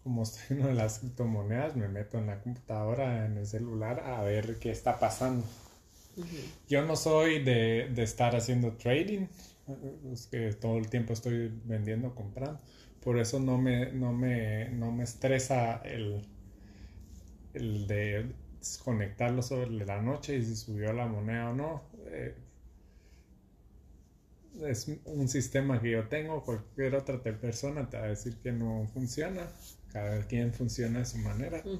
como 0.03 0.23
estoy 0.23 0.59
en 0.59 0.75
las 0.75 0.99
criptomonedas, 0.99 1.75
me 1.75 1.87
meto 1.87 2.17
en 2.17 2.27
la 2.27 2.41
computadora, 2.41 3.25
en 3.25 3.37
el 3.37 3.45
celular, 3.45 4.01
a 4.01 4.21
ver 4.23 4.57
qué 4.59 4.71
está 4.71 4.99
pasando. 4.99 5.45
Yo 6.67 6.85
no 6.85 6.95
soy 6.95 7.43
de, 7.43 7.89
de, 7.93 8.03
estar 8.03 8.35
haciendo 8.35 8.73
trading, 8.73 9.27
es 10.11 10.27
que 10.27 10.51
todo 10.53 10.77
el 10.77 10.89
tiempo 10.89 11.13
estoy 11.13 11.51
vendiendo, 11.65 12.13
comprando 12.13 12.59
por 13.01 13.17
eso 13.17 13.39
no 13.39 13.57
me, 13.57 13.91
no 13.91 14.13
me, 14.13 14.69
no 14.69 14.91
me 14.91 15.03
estresa 15.03 15.77
el, 15.77 16.21
el 17.53 17.87
de 17.87 18.31
desconectarlo 18.59 19.41
sobre 19.41 19.71
la 19.85 20.01
noche 20.01 20.37
y 20.37 20.43
si 20.45 20.55
subió 20.55 20.93
la 20.93 21.07
moneda 21.07 21.49
o 21.49 21.53
no. 21.55 21.81
Eh, 22.05 22.35
es 24.61 24.87
un 25.05 25.27
sistema 25.27 25.81
que 25.81 25.91
yo 25.91 26.07
tengo, 26.07 26.43
cualquier 26.43 26.95
otra 26.95 27.21
persona 27.23 27.89
te 27.89 27.97
va 27.97 28.03
a 28.03 28.07
decir 28.07 28.37
que 28.37 28.51
no 28.51 28.87
funciona, 28.93 29.47
cada 29.91 30.25
quien 30.27 30.53
funciona 30.53 30.99
de 30.99 31.05
su 31.05 31.17
manera. 31.17 31.63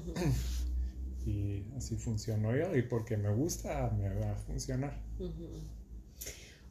Y 1.24 1.64
así 1.76 1.94
funciono 1.94 2.56
yo 2.56 2.74
y 2.74 2.82
porque 2.82 3.16
me 3.16 3.30
gusta 3.30 3.90
me 3.90 4.12
va 4.12 4.32
a 4.32 4.34
funcionar. 4.34 5.00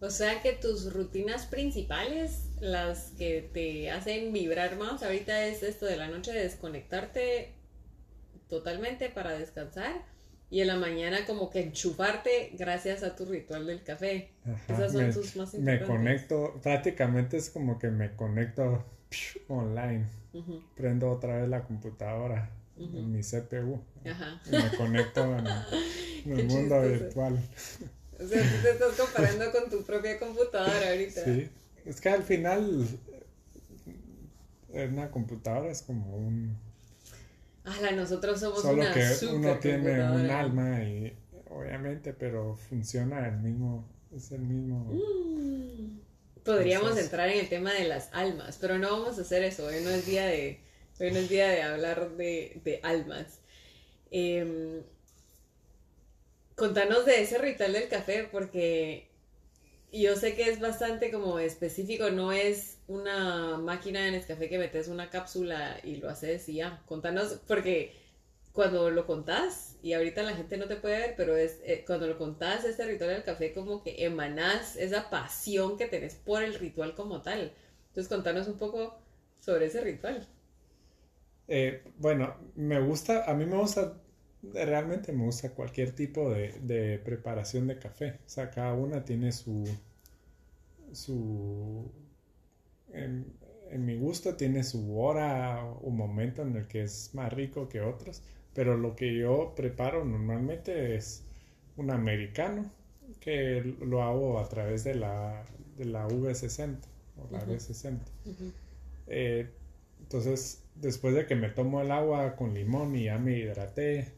O 0.02 0.10
sea 0.10 0.42
que 0.42 0.54
tus 0.54 0.94
rutinas 0.94 1.46
principales, 1.46 2.50
las 2.60 3.12
que 3.12 3.50
te 3.54 3.92
hacen 3.92 4.34
vibrar 4.34 4.78
más, 4.78 5.04
ahorita 5.04 5.46
es 5.46 5.64
esto 5.64 5.86
de 5.86 5.96
la 5.96 6.10
noche 6.10 6.34
de 6.34 6.42
desconectarte 6.42 7.54
totalmente 8.50 9.10
para 9.10 9.32
descansar 9.38 10.04
y 10.50 10.60
en 10.60 10.68
la 10.68 10.76
mañana 10.76 11.26
como 11.26 11.50
que 11.50 11.62
enchufarte 11.62 12.52
gracias 12.58 13.04
a 13.04 13.16
tu 13.16 13.26
ritual 13.26 13.66
del 13.66 13.84
café. 13.84 14.32
Esas 14.68 14.92
son 14.92 15.14
tus 15.14 15.36
más 15.38 15.54
importantes. 15.54 15.88
Me 15.88 15.96
conecto, 15.96 16.60
prácticamente 16.62 17.38
es 17.38 17.50
como 17.50 17.80
que 17.80 17.90
me 17.90 18.16
conecto 18.16 18.84
online. 19.48 20.08
Prendo 20.76 21.12
otra 21.12 21.38
vez 21.38 21.50
la 21.50 21.64
computadora, 21.64 22.50
en 22.78 23.12
mi 23.12 23.22
CPU. 23.22 23.82
Y 24.46 24.52
me 24.52 24.78
conecto 24.78 25.24
en, 25.38 25.48
el 26.32 26.46
mundo 26.48 26.82
virtual. 26.82 27.40
O 28.20 28.28
sea, 28.28 28.42
tú 28.42 28.62
te 28.62 28.72
estás 28.72 28.96
comparando 28.96 29.52
con 29.52 29.70
tu 29.70 29.84
propia 29.84 30.20
computadora 30.20 30.90
ahorita. 30.90 31.24
Sí, 31.24 31.50
Es 31.86 32.00
que 32.00 32.10
al 32.10 32.24
final 32.24 32.88
una 34.74 35.12
computadora 35.12 35.72
es 35.72 35.82
como 35.82 36.16
un... 36.16 36.58
Ala, 37.64 37.92
nosotros 37.92 38.40
somos 38.40 38.62
Solo 38.62 38.82
una 38.82 38.94
que 38.94 39.26
uno 39.32 39.60
tiene 39.60 40.12
un 40.12 40.30
alma 40.30 40.84
y 40.84 41.16
obviamente, 41.50 42.14
pero 42.14 42.56
funciona 42.56 43.28
el 43.28 43.38
mismo, 43.38 43.86
es 44.16 44.32
el 44.32 44.42
mismo... 44.42 44.86
Mm. 44.86 46.00
Podríamos 46.46 46.90
Entonces- 46.90 47.06
entrar 47.06 47.30
en 47.30 47.40
el 47.40 47.50
tema 47.50 47.74
de 47.74 47.88
las 47.88 48.10
almas, 48.14 48.58
pero 48.60 48.78
no 48.80 48.92
vamos 48.92 49.18
a 49.20 49.22
hacer 49.22 49.44
eso. 49.44 49.66
Hoy 49.66 49.82
no 49.84 49.90
es 49.92 50.06
día 50.06 50.26
de, 50.26 50.60
hoy 51.00 51.12
no 51.12 51.20
es 51.20 51.30
día 51.30 51.48
de 51.48 51.62
hablar 51.62 52.12
de, 52.18 52.60
de 52.64 52.80
almas. 52.84 53.40
Em, 54.10 54.82
contanos 56.56 57.06
de 57.06 57.22
ese 57.22 57.38
ritual 57.38 57.74
del 57.74 57.88
café, 57.90 58.28
porque 58.32 59.08
yo 59.92 60.16
sé 60.16 60.36
que 60.36 60.50
es 60.50 60.60
bastante 60.60 61.12
como 61.12 61.40
específico, 61.40 62.10
no 62.10 62.32
es 62.32 62.78
una 62.88 63.58
máquina 63.58 64.04
de 64.04 64.12
Nescafé 64.12 64.50
que 64.50 64.58
metes 64.58 64.88
una 64.88 65.10
cápsula 65.10 65.80
y 65.84 65.98
lo 65.98 66.10
haces 66.10 66.48
y 66.50 66.56
ya. 66.56 66.82
Contanos, 66.88 67.40
porque 67.48 67.94
cuando 68.54 68.90
lo 68.92 69.06
contás, 69.08 69.78
y 69.82 69.94
ahorita 69.94 70.24
la 70.24 70.36
gente 70.36 70.58
no 70.58 70.68
te 70.68 70.76
puede 70.78 70.98
ver, 71.00 71.14
pero 71.18 71.36
es 71.38 71.60
eh, 71.64 71.84
cuando 71.88 72.08
lo 72.08 72.18
contás, 72.18 72.66
este 72.66 72.86
ritual 72.86 73.12
del 73.12 73.24
café, 73.24 73.54
como 73.54 73.84
que 73.84 74.06
emanás 74.06 74.76
esa 74.76 75.10
pasión 75.10 75.78
que 75.78 75.88
tenés 75.88 76.16
por 76.16 76.44
el 76.44 76.56
ritual 76.56 76.96
como 76.96 77.22
tal. 77.22 77.54
Entonces, 77.90 78.10
contanos 78.10 78.48
un 78.48 78.58
poco 78.58 78.96
sobre 79.40 79.66
ese 79.68 79.82
ritual. 79.82 80.28
Eh, 81.48 81.84
bueno, 82.00 82.36
me 82.56 82.80
gusta, 82.80 83.30
a 83.30 83.34
mí 83.36 83.46
me 83.46 83.58
gusta, 83.58 84.02
realmente 84.54 85.12
me 85.12 85.26
gusta 85.26 85.54
cualquier 85.54 85.92
tipo 85.94 86.30
de, 86.32 86.54
de 86.62 87.00
preparación 87.00 87.68
de 87.68 87.78
café. 87.80 88.20
O 88.26 88.30
sea, 88.30 88.50
cada 88.50 88.74
una 88.74 89.04
tiene 89.06 89.32
su, 89.32 89.64
su, 90.92 91.92
en, 92.94 93.26
en 93.70 93.86
mi 93.86 93.98
gusto 93.98 94.36
tiene 94.36 94.64
su 94.64 95.00
hora 95.00 95.64
o 95.66 95.90
momento 95.90 96.42
en 96.42 96.56
el 96.56 96.68
que 96.68 96.84
es 96.84 97.14
más 97.14 97.32
rico 97.34 97.70
que 97.70 97.82
otros. 97.82 98.22
Pero 98.54 98.78
lo 98.78 98.96
que 98.96 99.16
yo 99.16 99.54
preparo 99.56 100.04
normalmente 100.04 100.96
es 100.96 101.24
un 101.78 101.92
americano, 101.92 102.70
que 103.20 103.76
lo 103.82 104.04
hago 104.04 104.40
a 104.40 104.50
través 104.50 104.84
de 104.84 104.96
la, 104.96 105.44
de 105.78 105.86
la 105.86 106.08
V60 106.08 106.78
o 107.18 107.32
la 107.32 107.40
Ujú. 107.44 107.54
V60. 107.54 108.00
Eh, 109.08 109.48
entonces, 110.00 110.64
después 110.76 111.16
de 111.16 111.26
que 111.26 111.36
me 111.36 111.50
tomo 111.50 111.82
el 111.82 111.92
agua 111.92 112.36
con 112.36 112.54
limón 112.54 112.96
y 112.96 113.06
ya 113.06 113.18
me 113.18 113.38
hidraté 113.38 114.12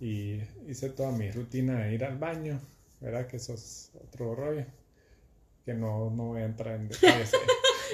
y 0.00 0.40
hice 0.68 0.90
toda 0.90 1.12
mi 1.12 1.30
rutina 1.30 1.84
de 1.84 1.94
ir 1.94 2.04
al 2.04 2.18
baño, 2.18 2.60
¿verdad? 3.00 3.26
Que 3.26 3.36
eso 3.36 3.54
es 3.54 3.90
otro 4.02 4.34
rollo, 4.34 4.64
que 5.64 5.74
no, 5.74 6.10
no 6.10 6.28
voy 6.28 6.42
a 6.42 6.46
entrar 6.46 6.76
en 6.76 6.88
detalles. 6.88 7.32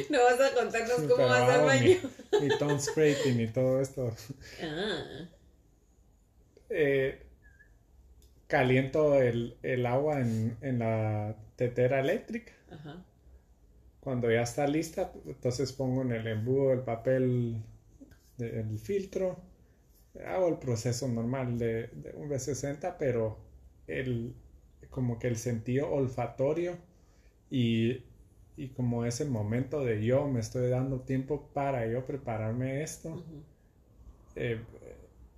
No 0.08 0.22
vas 0.22 0.40
a 0.40 0.54
contarnos 0.54 1.02
cómo 1.02 1.26
vas 1.26 1.50
al 1.50 1.66
baño. 1.66 1.96
Mi, 2.40 2.46
mi 2.46 2.58
tongue 2.58 2.78
scraping 2.78 3.40
y 3.40 3.48
todo 3.48 3.80
esto. 3.80 4.14
Ah, 4.62 5.28
Eh, 6.70 7.18
caliento 8.48 9.14
el, 9.20 9.56
el 9.62 9.86
agua 9.86 10.20
en, 10.20 10.56
en 10.60 10.78
la 10.80 11.36
tetera 11.56 12.00
eléctrica. 12.00 12.52
ajá. 12.70 13.04
Cuando 14.00 14.30
ya 14.30 14.42
está 14.42 14.66
lista, 14.66 15.12
entonces 15.26 15.72
pongo 15.72 16.02
en 16.02 16.12
el 16.12 16.26
embudo 16.26 16.72
el 16.72 16.80
papel 16.80 17.62
del 18.38 18.78
filtro. 18.78 19.38
Hago 20.26 20.48
el 20.48 20.58
proceso 20.58 21.08
normal 21.08 21.58
de, 21.58 21.88
de 21.88 22.12
un 22.16 22.28
V60, 22.28 22.96
pero 22.98 23.38
el, 23.86 24.34
como 24.90 25.18
que 25.18 25.28
el 25.28 25.36
sentido 25.36 25.90
olfatorio 25.90 26.78
y, 27.50 28.04
y 28.56 28.68
como 28.70 29.04
ese 29.06 29.26
momento 29.26 29.84
de 29.84 30.04
yo 30.04 30.28
me 30.28 30.40
estoy 30.40 30.70
dando 30.70 31.00
tiempo 31.02 31.50
para 31.54 31.86
yo 31.88 32.06
prepararme 32.06 32.82
esto. 32.82 33.22
eh, 34.34 34.60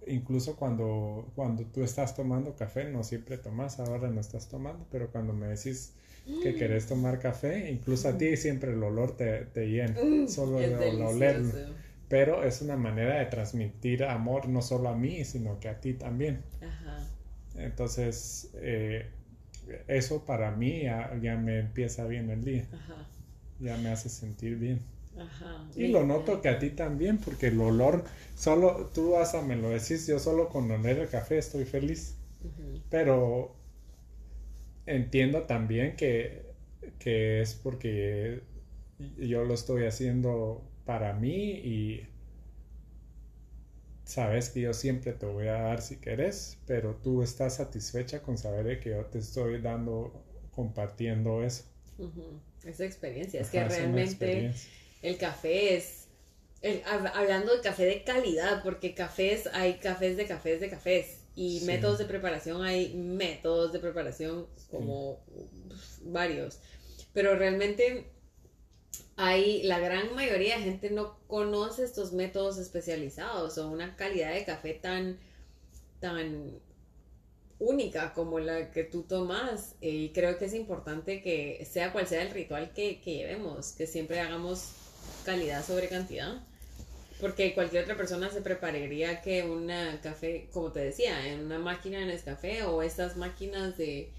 incluso 0.07 0.57
cuando, 0.57 1.31
cuando 1.35 1.65
tú 1.67 1.83
estás 1.83 2.15
tomando 2.15 2.55
café, 2.57 2.85
no 2.91 3.05
siempre 3.05 3.39
tomas, 3.39 3.79
ahora 3.81 4.09
no 4.11 4.21
estás 4.21 4.49
tomando, 4.49 4.87
pero 4.91 5.11
cuando 5.11 5.33
me 5.33 5.47
decís 5.49 5.95
que 6.41 6.55
querés 6.55 6.87
tomar 6.87 7.19
café, 7.19 7.71
incluso 7.71 8.09
a 8.09 8.19
ti 8.19 8.37
siempre 8.37 8.73
el 8.73 8.83
olor 8.83 9.17
te, 9.17 9.45
te 9.47 9.67
llena, 9.69 9.95
Mm, 10.03 10.29
solo 10.29 10.59
de 10.59 10.75
olerlo. 11.03 11.53
Pero 12.09 12.45
es 12.45 12.61
una 12.63 12.77
manera 12.77 13.19
de 13.19 13.27
transmitir 13.27 14.05
amor 14.05 14.49
no 14.49 14.61
solo 14.61 14.89
a 14.91 14.97
mí, 14.97 15.25
sino 15.25 15.59
que 15.61 15.69
a 15.69 15.81
ti 15.81 15.95
también. 15.95 16.43
Ajá. 16.63 16.99
Entonces, 17.57 18.51
eh, 18.55 19.07
eso 19.89 20.25
para 20.25 20.51
mí 20.51 20.83
ya, 20.83 21.17
ya 21.23 21.37
me 21.37 21.59
empieza 21.61 22.07
bien 22.07 22.31
el 22.31 22.45
día, 22.45 22.65
Ajá. 22.73 23.07
ya 23.61 23.77
me 23.79 23.91
hace 23.91 24.09
sentir 24.09 24.57
bien. 24.57 24.81
Ajá. 25.19 25.67
Y 25.77 25.89
lo 25.89 26.05
noto 26.05 26.41
que 26.41 26.49
a 26.49 26.59
ti 26.59 26.71
también, 26.71 27.19
porque 27.19 27.49
el 27.49 27.61
olor, 27.61 28.05
solo 28.35 28.91
tú 28.95 29.17
hasta 29.17 29.43
me 29.43 29.57
lo 29.57 29.71
decís, 29.71 30.07
yo 30.07 30.19
solo 30.19 30.49
con 30.49 30.71
oler 30.71 30.99
el 30.99 31.09
café 31.09 31.39
estoy 31.39 31.65
feliz. 31.65 32.17
Pero 32.91 33.55
entiendo 34.87 35.43
también 35.43 35.97
que, 35.97 36.43
que 36.99 37.41
es 37.41 37.55
porque 37.55 38.43
yo 39.19 39.45
lo 39.45 39.55
estoy 39.55 39.85
haciendo 39.85 40.63
para 40.85 41.13
mí 41.13 41.53
y 41.53 42.07
sabes 44.05 44.51
que 44.51 44.61
yo 44.61 44.75
siempre 44.75 45.13
te 45.13 45.27
voy 45.27 45.49
a 45.49 45.55
dar 45.55 45.81
si 45.81 45.97
querés, 45.97 46.59
pero 46.67 46.97
tú 46.97 47.23
estás 47.23 47.57
satisfecha 47.57 48.23
con 48.23 48.37
saber 48.37 48.81
que 48.81 48.91
yo 48.91 49.05
te 49.07 49.19
estoy 49.19 49.61
dando, 49.61 50.13
compartiendo 50.51 51.43
eso. 51.43 51.65
Esa 52.65 52.85
experiencia. 52.85 53.41
Es 53.41 53.51
que 53.51 53.65
realmente. 53.65 54.53
El 55.03 55.19
café 55.19 55.77
es. 55.77 55.99
el- 56.63 56.83
hab- 56.85 57.11
hablando 57.15 57.53
de 57.57 57.61
café 57.61 57.85
de 57.87 58.05
calidad, 58.05 58.63
porque 58.63 58.95
cafés, 58.95 59.49
hay 59.53 59.75
cafés 59.81 60.17
de 60.17 60.27
cafés 60.27 60.61
de 60.61 60.71
cafés. 60.71 61.19
Y 61.35 61.59
Sí. 61.61 61.67
métodos 61.67 61.99
de 61.99 62.05
preparación, 62.05 62.63
hay 62.65 62.95
métodos 62.95 63.73
de 63.73 63.81
preparación 63.81 64.47
como 64.71 65.19
varios. 66.03 66.61
Pero 67.13 67.35
realmente 67.35 68.13
hay, 69.17 69.63
la 69.65 69.79
gran 69.81 70.15
mayoría 70.15 70.57
de 70.57 70.63
gente 70.63 70.91
no 70.91 71.19
conoce 71.27 71.83
estos 71.85 72.13
métodos 72.13 72.59
especializados 72.59 73.59
o 73.59 73.69
una 73.69 73.97
calidad 73.97 74.33
de 74.33 74.45
café 74.45 74.75
tan, 74.75 75.19
tan 76.01 76.61
única 77.59 78.13
como 78.15 78.39
la 78.39 78.71
que 78.71 78.85
tú 78.85 79.03
tomas. 79.03 79.75
Y 79.81 80.11
creo 80.13 80.39
que 80.39 80.45
es 80.45 80.55
importante 80.55 81.23
que 81.23 81.67
sea 81.69 81.93
cual 81.93 82.07
sea 82.07 82.23
el 82.23 82.31
ritual 82.31 82.73
que, 82.73 83.01
que 83.01 83.15
llevemos, 83.17 83.73
que 83.73 83.87
siempre 83.87 84.21
hagamos 84.21 84.75
calidad 85.25 85.65
sobre 85.65 85.89
cantidad. 85.89 86.43
Porque 87.21 87.55
cualquier 87.55 87.85
otra 87.85 87.97
persona 87.97 88.31
se 88.31 88.43
prepararía 88.43 89.23
que 89.23 89.45
una 89.45 90.01
café, 90.03 90.49
como 90.53 90.73
te 90.73 90.81
decía, 90.81 91.29
en 91.29 91.41
una 91.47 91.59
máquina 91.59 92.01
de 92.01 92.07
Nescafé 92.07 92.65
o 92.65 92.83
estas 92.83 93.17
máquinas 93.17 93.77
de, 93.79 94.13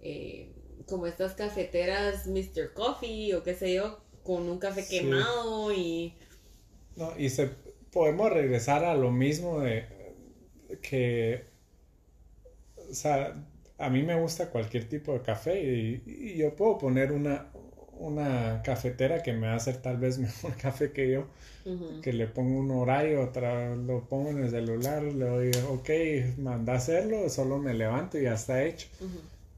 eh, 0.00 0.52
como 0.86 1.06
estas 1.06 1.34
cafeteras 1.34 2.26
Mr. 2.26 2.72
Coffee 2.74 3.34
o 3.34 3.42
qué 3.42 3.54
sé 3.54 3.74
yo, 3.74 4.00
con 4.22 4.48
un 4.48 4.58
café 4.58 4.82
Sí. 4.82 4.98
quemado 5.00 5.72
y... 5.72 6.14
No, 6.96 7.12
y 7.18 7.28
se, 7.30 7.48
podemos 7.92 8.30
regresar 8.32 8.84
a 8.84 8.94
lo 8.94 9.10
mismo 9.10 9.60
de 9.60 9.86
que, 10.82 11.44
o 12.90 12.94
sea, 12.94 13.34
a 13.78 13.90
mí 13.90 14.02
me 14.02 14.18
gusta 14.20 14.50
cualquier 14.50 14.88
tipo 14.88 15.12
de 15.12 15.22
café 15.22 15.62
y, 15.62 16.02
y 16.06 16.36
yo 16.36 16.54
puedo 16.54 16.78
poner 16.78 17.12
una, 17.12 17.50
una 17.98 18.62
cafetera 18.64 19.22
que 19.22 19.32
me 19.32 19.46
va 19.48 19.54
a 19.54 19.56
hacer 19.56 19.78
tal 19.82 19.96
vez 19.98 20.18
mejor 20.28 20.56
café 20.56 20.92
que 20.92 21.10
yo, 21.12 21.26
que 22.02 22.12
le 22.12 22.26
pongo 22.28 22.58
un 22.60 22.70
horario, 22.72 23.22
otra, 23.22 23.76
lo 23.76 24.08
pongo 24.08 24.30
en 24.30 24.44
el 24.44 24.50
celular, 24.50 25.02
le 25.04 25.24
doy, 25.26 25.50
ok, 25.70 25.90
manda 26.38 26.74
a 26.74 26.76
hacerlo, 26.76 27.28
solo 27.30 27.58
me 27.58 27.74
levanto 27.74 28.18
y 28.18 28.24
ya 28.24 28.34
está 28.34 28.64
hecho. 28.64 28.88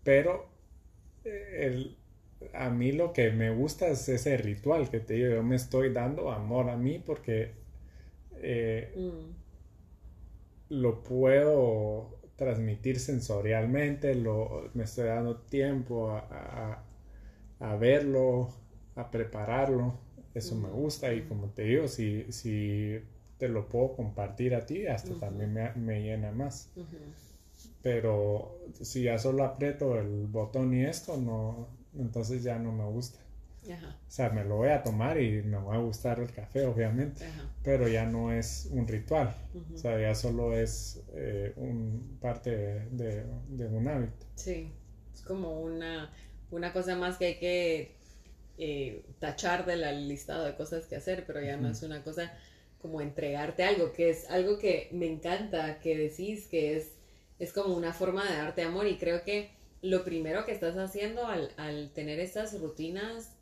Pero 0.05 0.47
eh, 1.25 1.67
el, 1.67 1.97
a 2.55 2.71
mí 2.71 2.93
lo 2.93 3.13
que 3.13 3.31
me 3.33 3.51
gusta 3.51 3.89
es 3.89 4.09
ese 4.09 4.37
ritual 4.39 4.91
que 4.91 5.01
te 5.01 5.15
digo, 5.15 5.31
yo 5.31 5.43
me 5.43 5.57
estoy 5.57 5.93
dando 5.93 6.33
amor 6.33 6.71
a 6.71 6.77
mí 6.77 7.03
porque 7.05 7.53
eh, 8.43 8.93
mm, 8.97 9.33
lo 10.69 11.03
puedo 11.03 12.19
transmitir 12.37 13.01
sensorialmente, 13.01 14.15
lo, 14.15 14.71
me 14.75 14.85
estoy 14.85 15.07
dando 15.07 15.37
tiempo 15.37 16.11
a, 16.11 16.19
a- 16.31 16.83
a 17.61 17.77
verlo, 17.77 18.51
a 18.97 19.11
prepararlo, 19.11 19.99
eso 20.35 20.57
me 20.57 20.69
gusta 20.71 21.13
y 21.13 21.23
como 21.23 21.49
te 21.51 21.63
digo, 21.65 21.89
si, 21.89 22.31
si 22.33 22.99
te 23.39 23.49
lo 23.49 23.69
puedo 23.69 23.95
compartir 23.97 24.55
a 24.55 24.67
ti, 24.67 24.87
hasta 24.87 25.15
también 25.15 25.53
me, 25.53 25.73
me 25.75 26.03
llena 26.03 26.33
más. 26.33 26.71
Pero 27.83 28.59
si 28.81 29.05
ya 29.05 29.19
solo 29.19 29.45
aprieto 29.45 29.99
el 29.99 30.27
botón 30.27 30.75
y 30.75 30.85
esto, 30.85 31.17
no, 31.17 31.69
entonces 31.97 32.43
ya 32.43 32.59
no 32.59 32.73
me 32.73 32.85
gusta. 32.85 33.19
Ajá, 33.73 33.97
O 34.07 34.11
sea, 34.11 34.31
me 34.31 34.45
lo 34.45 34.57
voy 34.57 34.69
a 34.69 34.83
tomar 34.83 35.21
y 35.21 35.43
me 35.43 35.57
va 35.57 35.75
a 35.75 35.79
gustar 35.79 36.21
el 36.21 36.31
café, 36.33 36.65
obviamente, 36.67 37.25
ajá, 37.25 37.51
pero 37.65 37.89
ya 37.89 38.07
no 38.07 38.33
es 38.33 38.69
un 38.73 38.87
ritual. 38.87 39.35
O 39.75 39.79
sea, 39.79 40.01
ya 40.01 40.15
solo 40.15 40.57
es 40.57 41.03
eh, 41.15 41.53
un 41.57 42.17
parte 42.21 42.51
de, 42.57 42.81
de- 42.91 43.25
de 43.49 43.67
un 43.69 43.89
hábito. 43.89 44.27
Sí, 44.37 44.73
es 45.13 45.23
como 45.23 45.61
una, 45.61 46.11
una 46.51 46.73
cosa 46.73 46.97
más 46.97 47.19
que 47.19 47.27
hay 47.27 47.39
que 47.39 47.97
eh, 48.59 49.05
tachar 49.19 49.67
de 49.67 49.77
la 49.77 49.93
listado 49.93 50.45
de 50.45 50.57
cosas 50.57 50.87
que 50.87 50.97
hacer, 50.97 51.25
pero 51.27 51.43
ya 51.43 51.57
no 51.57 51.71
es 51.71 51.83
una 51.83 52.03
cosa 52.03 52.33
como 52.81 53.01
entregarte 53.01 53.65
algo, 53.65 53.93
que 53.93 54.11
es 54.11 54.31
algo 54.31 54.59
que 54.59 54.89
me 54.93 55.07
encanta 55.07 55.81
que 55.81 55.97
decís, 55.97 56.47
que 56.47 56.77
es, 56.77 56.93
es 57.39 57.53
como 57.53 57.75
una 57.75 57.93
forma 57.93 58.25
de 58.25 58.37
darte 58.37 58.63
amor. 58.63 58.87
Y 58.87 58.97
creo 58.97 59.25
que 59.25 59.51
lo 59.83 60.05
primero 60.05 60.45
que 60.47 60.53
estás 60.53 60.77
haciendo 60.77 61.27
al, 61.27 61.53
al 61.57 61.91
tener 61.93 62.21
estas 62.21 62.59
rutinas, 62.61 63.33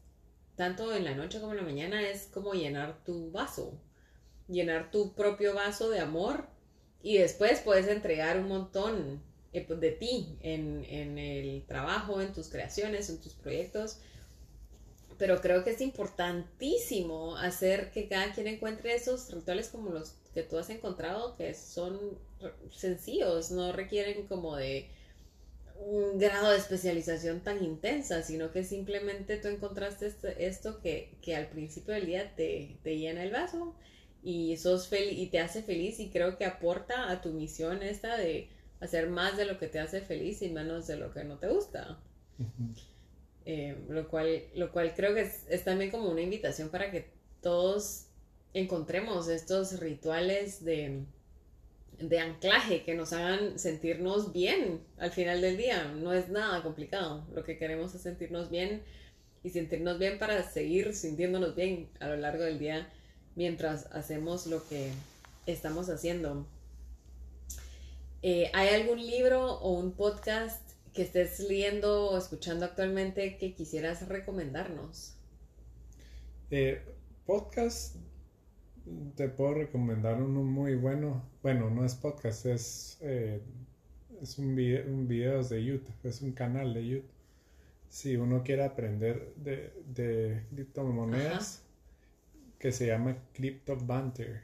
tanto 0.57 0.95
en 0.95 1.05
la 1.05 1.15
noche 1.15 1.41
como 1.41 1.53
en 1.53 1.59
la 1.59 1.65
mañana, 1.65 2.09
es 2.09 2.27
como 2.33 2.55
llenar 2.55 3.05
tu 3.05 3.31
vaso, 3.31 3.79
llenar 4.49 4.91
tu 4.91 5.15
propio 5.15 5.55
vaso 5.55 5.91
de 5.91 6.01
amor. 6.01 6.47
Y 7.03 7.19
después 7.19 7.61
puedes 7.61 7.87
entregar 7.87 8.39
un 8.39 8.49
montón 8.49 9.23
eh, 9.55 9.65
pues, 9.67 9.81
de 9.81 9.93
ti 9.93 10.37
en, 10.43 10.85
en 10.85 11.19
el 11.19 11.65
trabajo, 11.67 12.21
en 12.21 12.33
tus 12.33 12.49
creaciones, 12.49 13.09
en 13.09 13.21
tus 13.21 13.33
proyectos. 13.35 13.99
Pero 15.17 15.41
creo 15.41 15.65
que 15.65 15.71
es 15.71 15.81
importantísimo 15.81 17.37
hacer 17.37 17.93
que 17.93 18.09
cada 18.09 18.33
quien 18.33 18.49
encuentre 18.49 18.95
esos 18.95 19.33
rituales 19.33 19.69
como 19.69 19.91
los 19.91 20.17
que 20.35 20.43
tú 20.43 20.59
has 20.59 20.69
encontrado, 20.71 21.37
que 21.37 21.55
son 21.55 22.19
sencillos, 22.73 23.53
no 23.53 23.73
requieren 23.73 24.27
como 24.27 24.57
de 24.57 24.91
un 25.77 26.19
grado 26.19 26.51
de 26.51 26.59
especialización 26.59 27.41
tan 27.41 27.63
intensa, 27.63 28.23
sino 28.23 28.51
que 28.51 28.65
simplemente 28.65 29.37
tú 29.37 29.49
encontraste 29.49 30.07
este, 30.07 30.47
esto 30.47 30.81
que, 30.81 31.15
que, 31.21 31.37
al 31.37 31.49
principio 31.49 31.95
del 31.95 32.07
día 32.07 32.35
te, 32.35 32.77
te 32.83 32.97
llena 32.97 33.23
el 33.23 33.33
vaso 33.33 33.75
y, 34.23 34.57
sos 34.57 34.89
y 34.93 35.27
te 35.27 35.41
hace 35.41 35.63
feliz 35.63 36.01
y 36.01 36.11
creo 36.11 36.39
que 36.39 36.45
aporta 36.45 37.11
a 37.11 37.21
tu 37.21 37.31
misión 37.31 37.83
esta 37.83 38.17
de 38.17 38.49
hacer 38.85 39.09
más 39.09 39.37
de 39.37 39.47
lo 39.47 39.59
que 39.59 39.69
te 39.69 39.81
hace 39.81 40.01
feliz 40.01 40.43
y 40.43 40.51
menos 40.51 40.87
de 40.87 40.97
lo 40.97 41.13
que 41.13 41.25
no 41.25 41.39
te 41.39 41.49
gusta. 41.49 41.99
Eh, 43.47 43.77
lo, 43.89 44.09
cual, 44.09 44.45
lo 44.55 44.73
cual 44.73 44.95
creo 44.95 45.15
que 45.15 45.21
es, 45.21 45.65
también 45.65 45.91
como 45.91 46.11
una 46.11 46.23
invitación 46.23 46.71
para 46.71 46.91
que 46.91 47.11
todos 47.43 48.07
encontremos 48.55 49.29
estos 49.29 49.81
rituales 49.81 50.65
de, 50.65 51.03
de 51.99 52.19
anclaje 52.21 52.85
que 52.85 52.95
nos 52.95 53.13
hagan 53.13 53.59
sentirnos 53.59 54.33
bien 54.33 54.81
al 54.99 55.11
final 55.11 55.41
del 55.41 55.57
día. 55.57 55.93
No 55.93 56.13
es 56.13 56.29
nada 56.29 56.63
complicado. 56.63 57.27
Lo 57.35 57.45
que 57.45 57.59
queremos 57.59 57.95
es 57.95 58.03
sentirnos 58.03 58.51
bien 58.51 58.83
y 59.43 59.51
sentirnos 59.51 59.99
bien 59.99 60.19
para 60.19 60.43
seguir 60.43 60.95
sintiéndonos 60.95 61.55
bien 61.55 61.89
a 62.01 62.09
lo 62.09 62.17
largo 62.17 62.45
del 62.45 62.59
día 62.59 62.89
mientras 63.37 63.87
hacemos 63.87 64.47
lo 64.47 64.67
que 64.69 64.91
estamos 65.47 65.91
haciendo. 65.91 66.47
Eh, 68.27 68.51
¿Hay 68.55 68.69
algún 68.71 69.07
libro 69.07 69.59
o 69.59 69.73
un 69.73 69.93
podcast 69.93 70.73
que 70.95 71.03
estés 71.03 71.41
leyendo 71.41 72.09
o 72.09 72.17
escuchando 72.17 72.65
actualmente 72.65 73.37
que 73.37 73.53
quisieras 73.53 74.09
recomendarnos? 74.09 75.15
Eh, 76.51 76.81
podcast, 77.27 77.97
te 79.15 79.29
puedo 79.29 79.53
recomendar 79.53 80.23
uno 80.23 80.43
muy 80.43 80.75
bueno. 80.75 81.23
Bueno, 81.43 81.69
no 81.69 81.85
es 81.85 81.97
podcast, 81.97 82.47
es, 82.47 82.97
eh, 83.03 83.43
es 84.23 84.39
un, 84.39 84.57
video, 84.57 84.87
un 84.87 85.07
video 85.07 85.43
de 85.43 85.63
YouTube, 85.63 85.95
es 86.05 86.23
un 86.23 86.33
canal 86.33 86.73
de 86.73 86.89
YouTube. 86.89 87.11
Si 87.91 88.17
uno 88.17 88.43
quiere 88.43 88.65
aprender 88.65 89.35
de, 89.37 89.71
de 89.85 90.47
criptomonedas, 90.51 91.63
que 92.59 92.73
se 92.73 92.87
llama 92.87 93.19
Crypto 93.35 93.77
Banter. 93.77 94.41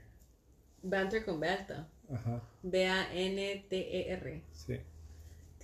Banter 0.82 1.24
con 1.24 1.40
B 1.40 1.48
alta. 1.48 1.88
Ajá. 2.12 2.42
B-A-N-T-E-R. 2.62 4.42
Sí 4.52 4.78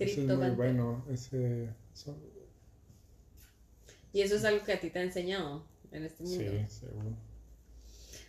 es 0.05 0.17
muy 0.17 0.49
bueno. 0.51 1.03
Ese, 1.09 1.69
Y 4.13 4.21
eso 4.21 4.35
es 4.35 4.45
algo 4.45 4.63
que 4.63 4.73
a 4.73 4.79
ti 4.79 4.89
te 4.89 4.99
ha 4.99 5.03
enseñado 5.03 5.65
en 5.91 6.03
este 6.03 6.23
mundo. 6.23 6.51
Sí, 6.67 6.79
seguro. 6.79 7.15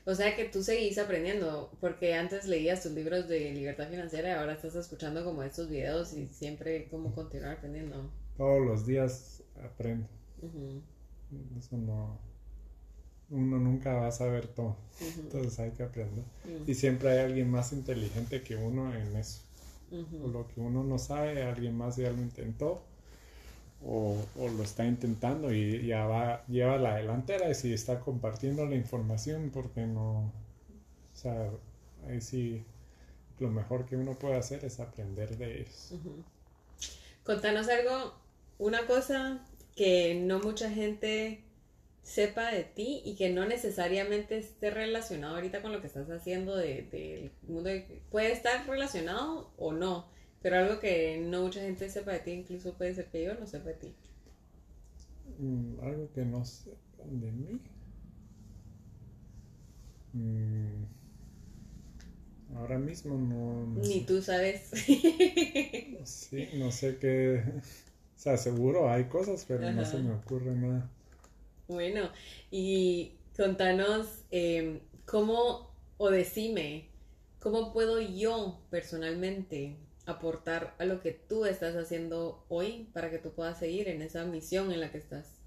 O 0.04 0.14
sea 0.14 0.34
que 0.34 0.46
tú 0.46 0.62
seguís 0.62 0.96
aprendiendo, 0.96 1.70
porque 1.80 2.14
antes 2.14 2.46
leías 2.46 2.82
tus 2.82 2.92
libros 2.92 3.28
de 3.28 3.52
libertad 3.52 3.90
financiera 3.90 4.30
y 4.30 4.32
ahora 4.32 4.54
estás 4.54 4.74
escuchando 4.74 5.22
como 5.22 5.42
estos 5.42 5.68
videos 5.68 6.14
y 6.14 6.26
siempre 6.28 6.88
como 6.88 7.14
continuar 7.14 7.58
aprendiendo. 7.58 8.10
Todos 8.38 8.64
los 8.64 8.86
días 8.86 9.42
aprendo. 9.62 10.08
Eso 11.58 11.76
no... 11.76 12.27
Uno 13.30 13.58
nunca 13.58 13.94
va 13.94 14.08
a 14.08 14.12
saber 14.12 14.46
todo. 14.48 14.76
Entonces 15.18 15.58
hay 15.58 15.70
que 15.72 15.82
aprender. 15.82 16.24
Y 16.66 16.74
siempre 16.74 17.10
hay 17.10 17.18
alguien 17.26 17.50
más 17.50 17.72
inteligente 17.72 18.42
que 18.42 18.56
uno 18.56 18.94
en 18.94 19.16
eso 19.16 19.42
o 19.92 20.28
lo 20.28 20.46
que 20.48 20.60
uno 20.60 20.84
no 20.84 20.98
sabe, 20.98 21.42
alguien 21.42 21.76
más 21.76 21.96
ya 21.96 22.10
lo 22.10 22.18
intentó 22.18 22.82
o, 23.84 24.16
lo 24.36 24.62
está 24.62 24.84
intentando 24.84 25.52
y 25.52 25.86
ya 25.86 26.04
va, 26.06 26.44
lleva 26.46 26.78
la 26.78 26.96
delantera 26.96 27.48
y 27.50 27.54
si 27.54 27.72
está 27.72 28.00
compartiendo 28.00 28.66
la 28.66 28.74
información 28.74 29.50
porque 29.52 29.86
no, 29.86 30.32
o 31.14 31.16
sea, 31.16 31.50
ahí 32.08 32.20
sí 32.20 32.64
lo 33.38 33.50
mejor 33.50 33.86
que 33.86 33.96
uno 33.96 34.18
puede 34.18 34.36
hacer 34.36 34.64
es 34.64 34.80
aprender 34.80 35.36
de 35.36 35.60
ellos. 35.60 35.94
Contanos 37.24 37.68
algo, 37.68 38.14
una 38.58 38.86
cosa 38.86 39.44
que 39.76 40.20
no 40.20 40.40
mucha 40.40 40.70
gente 40.70 41.44
sepa 42.08 42.50
de 42.50 42.64
ti 42.64 43.02
y 43.04 43.16
que 43.16 43.28
no 43.28 43.44
necesariamente 43.44 44.38
esté 44.38 44.70
relacionado 44.70 45.34
ahorita 45.34 45.60
con 45.60 45.72
lo 45.72 45.82
que 45.82 45.88
estás 45.88 46.08
haciendo 46.08 46.56
del 46.56 46.88
de, 46.90 47.30
mundo. 47.46 47.68
puede 48.10 48.32
estar 48.32 48.66
relacionado 48.66 49.52
o 49.58 49.72
no, 49.72 50.06
pero 50.40 50.56
algo 50.56 50.80
que 50.80 51.18
no 51.18 51.42
mucha 51.42 51.60
gente 51.60 51.90
sepa 51.90 52.12
de 52.12 52.20
ti, 52.20 52.30
incluso 52.30 52.72
puede 52.74 52.94
ser 52.94 53.06
que 53.10 53.24
yo 53.24 53.34
no 53.34 53.46
sepa 53.46 53.68
de 53.68 53.74
ti. 53.74 53.94
Mm, 55.38 55.80
algo 55.82 56.10
que 56.14 56.24
no 56.24 56.44
sepan 56.46 57.20
de 57.20 57.30
mí. 57.30 57.60
Mm, 60.14 60.84
ahora 62.56 62.78
mismo 62.78 63.18
no, 63.18 63.66
Ni 63.82 64.00
tú 64.06 64.22
sabes. 64.22 64.70
sí, 66.04 66.48
no 66.54 66.72
sé 66.72 66.96
qué. 66.96 67.42
O 68.16 68.20
sea, 68.20 68.38
seguro 68.38 68.90
hay 68.90 69.04
cosas, 69.04 69.44
pero 69.46 69.70
no 69.70 69.84
se 69.84 69.98
me 69.98 70.12
ocurre 70.14 70.52
nada. 70.56 70.90
Bueno, 71.68 72.10
y 72.50 73.12
contanos 73.36 74.24
em, 74.30 74.80
cómo, 75.04 75.70
o 75.98 76.10
decime, 76.10 76.88
cómo 77.40 77.74
puedo 77.74 78.00
yo 78.00 78.58
personalmente 78.70 79.76
aportar 80.06 80.74
a 80.78 80.86
lo 80.86 81.02
que 81.02 81.12
tú 81.12 81.44
estás 81.44 81.76
haciendo 81.76 82.42
hoy 82.48 82.88
para 82.94 83.10
que 83.10 83.18
tú 83.18 83.32
puedas 83.32 83.58
seguir 83.58 83.88
en 83.88 84.00
esa 84.00 84.24
misión 84.24 84.72
en 84.72 84.80
la 84.80 84.90
que 84.90 84.96
estás. 84.96 85.42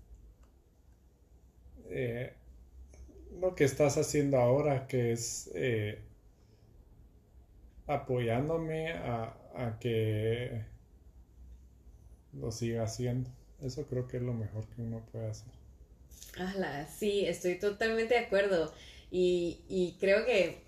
Eh, 1.89 2.33
lo 3.39 3.55
que 3.55 3.63
estás 3.63 3.97
haciendo 3.97 4.37
ahora, 4.37 4.85
que 4.85 5.13
es 5.13 5.49
eh, 5.55 6.03
apoyándome 7.87 8.93
a, 8.93 9.35
a, 9.55 9.79
que 9.79 10.65
lo 12.33 12.51
siga 12.51 12.83
haciendo. 12.83 13.31
Eso 13.59 13.87
creo 13.87 14.07
que 14.07 14.17
es 14.17 14.23
lo 14.23 14.33
mejor 14.33 14.67
que 14.67 14.83
uno 14.83 15.01
puede 15.11 15.27
hacer 15.27 15.60
sí, 16.97 17.25
estoy 17.25 17.59
totalmente 17.59 18.13
de 18.13 18.21
acuerdo. 18.21 18.73
Y, 19.11 19.97
creo 19.99 20.25
que 20.25 20.63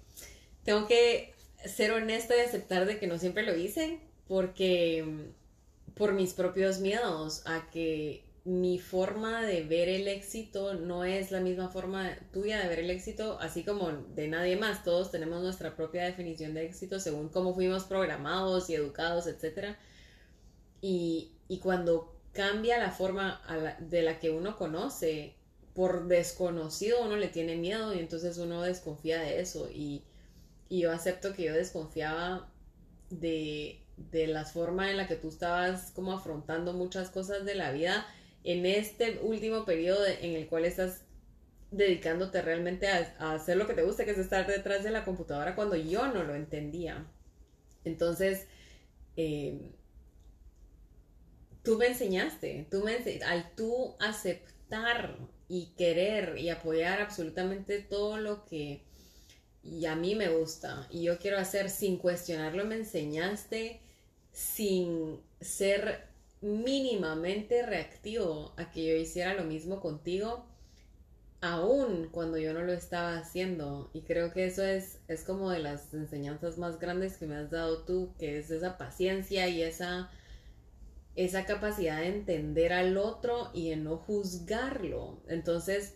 tengo 0.63 0.87
que 0.87 1.33
ser 1.65 1.91
honesta 1.91 2.35
y 2.35 2.41
aceptar 2.41 2.85
de 2.85 2.99
que 2.99 3.07
no 3.07 3.17
siempre 3.17 3.43
lo 3.43 3.55
hice, 3.55 3.99
porque 4.27 5.03
mm, 5.03 5.93
por 5.93 6.13
mis 6.13 6.33
propios 6.33 6.79
miedos 6.79 7.43
a 7.45 7.69
que 7.71 8.23
mi 8.45 8.77
forma 8.77 9.41
de 9.43 9.63
ver 9.63 9.87
el 9.87 10.07
éxito 10.09 10.73
no 10.73 11.05
es 11.05 11.31
la 11.31 11.39
misma 11.39 11.69
forma 11.69 12.17
tuya 12.33 12.59
de 12.59 12.67
ver 12.67 12.79
el 12.79 12.89
éxito, 12.89 13.37
así 13.39 13.63
como 13.63 13.89
de 13.91 14.27
nadie 14.27 14.57
más. 14.57 14.83
Todos 14.83 15.11
tenemos 15.11 15.41
nuestra 15.41 15.75
propia 15.77 16.03
definición 16.03 16.53
de 16.53 16.65
éxito 16.65 16.99
según 16.99 17.29
cómo 17.29 17.53
fuimos 17.53 17.85
programados 17.85 18.69
y 18.69 18.75
educados, 18.75 19.27
etc. 19.27 19.77
Y, 20.81 21.29
cuando 21.61 22.19
cambia 22.33 22.79
la 22.79 22.91
forma 22.91 23.39
de 23.79 24.01
la 24.01 24.19
que 24.19 24.31
uno 24.31 24.57
conoce 24.57 25.35
por 25.73 26.07
desconocido 26.07 27.03
uno 27.03 27.15
le 27.15 27.27
tiene 27.27 27.55
miedo 27.55 27.93
y 27.93 27.99
entonces 27.99 28.37
uno 28.37 28.61
desconfía 28.61 29.19
de 29.19 29.39
eso 29.41 29.69
y, 29.71 30.03
yo 30.69 30.91
acepto 30.91 31.35
que 31.35 31.43
yo 31.43 31.53
desconfiaba 31.53 32.49
de, 33.11 33.79
de 33.95 34.25
la 34.25 34.43
forma 34.43 34.89
en 34.89 34.97
la 34.97 35.07
que 35.07 35.15
tú 35.15 35.29
estabas 35.29 35.91
como 35.91 36.13
afrontando 36.13 36.73
muchas 36.73 37.11
cosas 37.11 37.45
de 37.45 37.53
la 37.53 37.71
vida 37.71 38.07
en 38.43 38.65
este 38.65 39.19
último 39.21 39.65
periodo 39.65 40.03
en 40.07 40.35
el 40.35 40.47
cual 40.47 40.65
estás 40.65 41.03
dedicándote 41.73 42.41
realmente 42.41 42.87
a, 42.87 43.33
hacer 43.33 43.57
lo 43.57 43.67
que 43.67 43.73
te 43.73 43.83
gusta, 43.83 44.05
que 44.05 44.11
es 44.11 44.17
estar 44.17 44.47
detrás 44.47 44.83
de 44.83 44.91
la 44.91 45.05
computadora 45.05 45.55
cuando 45.55 45.75
yo 45.75 46.07
no 46.07 46.23
lo 46.23 46.35
entendía. 46.35 47.05
Entonces, 47.83 48.47
eh, 49.17 49.71
tú 51.63 51.77
me 51.77 51.87
enseñaste, 51.87 52.67
tú 52.69 52.83
me 52.83 52.97
al 53.25 53.55
tú 53.55 53.95
aceptar 53.99 55.17
y 55.53 55.67
querer 55.77 56.39
y 56.39 56.49
apoyar 56.49 56.99
absolutamente 56.99 57.79
todo 57.79 58.17
lo 58.17 58.43
que 58.45 58.81
y 59.63 59.85
a 59.85 59.95
mí 59.95 60.15
me 60.15 60.29
gusta 60.29 60.87
y 60.89 61.03
yo 61.03 61.19
quiero 61.19 61.37
hacer 61.37 61.69
sin 61.69 61.97
cuestionarlo, 61.97 62.65
me 62.65 62.75
enseñaste 62.75 63.79
sin 64.31 65.19
ser 65.41 66.07
mínimamente 66.41 67.63
reactivo 67.65 68.53
a 68.57 68.71
que 68.71 68.85
yo 68.87 68.95
hiciera 68.95 69.35
lo 69.35 69.43
mismo 69.43 69.79
contigo. 69.79 70.45
aún 71.41 72.09
cuando 72.11 72.37
yo 72.37 72.53
no 72.53 72.61
lo 72.63 72.73
estaba 72.73 73.17
haciendo. 73.17 73.89
Y 73.93 74.01
creo 74.03 74.31
que 74.33 74.45
eso 74.45 74.63
es, 74.63 74.99
es 75.07 75.23
como 75.23 75.51
de 75.51 75.59
las 75.59 75.93
enseñanzas 75.93 76.57
más 76.57 76.79
grandes 76.79 77.17
que 77.17 77.25
me 77.27 77.35
has 77.35 77.51
dado 77.51 77.83
tú, 77.83 78.13
que 78.17 78.37
es 78.39 78.49
esa 78.51 78.77
paciencia 78.77 79.49
y 79.49 79.61
esa, 79.61 80.09
esa 81.15 81.45
capacidad 81.45 81.99
de 81.99 82.07
entender 82.07 82.73
al 82.73 82.97
otro 82.97 83.51
y 83.53 83.69
de 83.69 83.75
no 83.75 83.97
juzgarlo. 83.97 85.21
Entonces, 85.27 85.95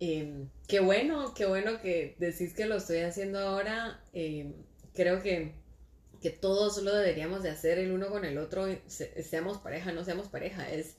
em, 0.00 0.48
qué 0.68 0.80
bueno, 0.80 1.34
qué 1.34 1.46
bueno 1.46 1.80
que 1.80 2.16
decís 2.18 2.54
que 2.54 2.66
lo 2.66 2.76
estoy 2.76 2.98
haciendo 2.98 3.38
ahora. 3.38 4.02
Em, 4.12 4.54
creo 4.94 5.22
que, 5.22 5.54
que 6.20 6.30
todos 6.30 6.82
lo 6.82 6.94
deberíamos 6.94 7.42
de 7.42 7.50
hacer 7.50 7.78
el 7.78 7.92
uno 7.92 8.08
con 8.10 8.24
el 8.24 8.38
otro, 8.38 8.66
seamos 8.86 9.58
pareja, 9.58 9.92
no 9.92 10.04
seamos 10.04 10.28
pareja. 10.28 10.70
Es 10.70 10.96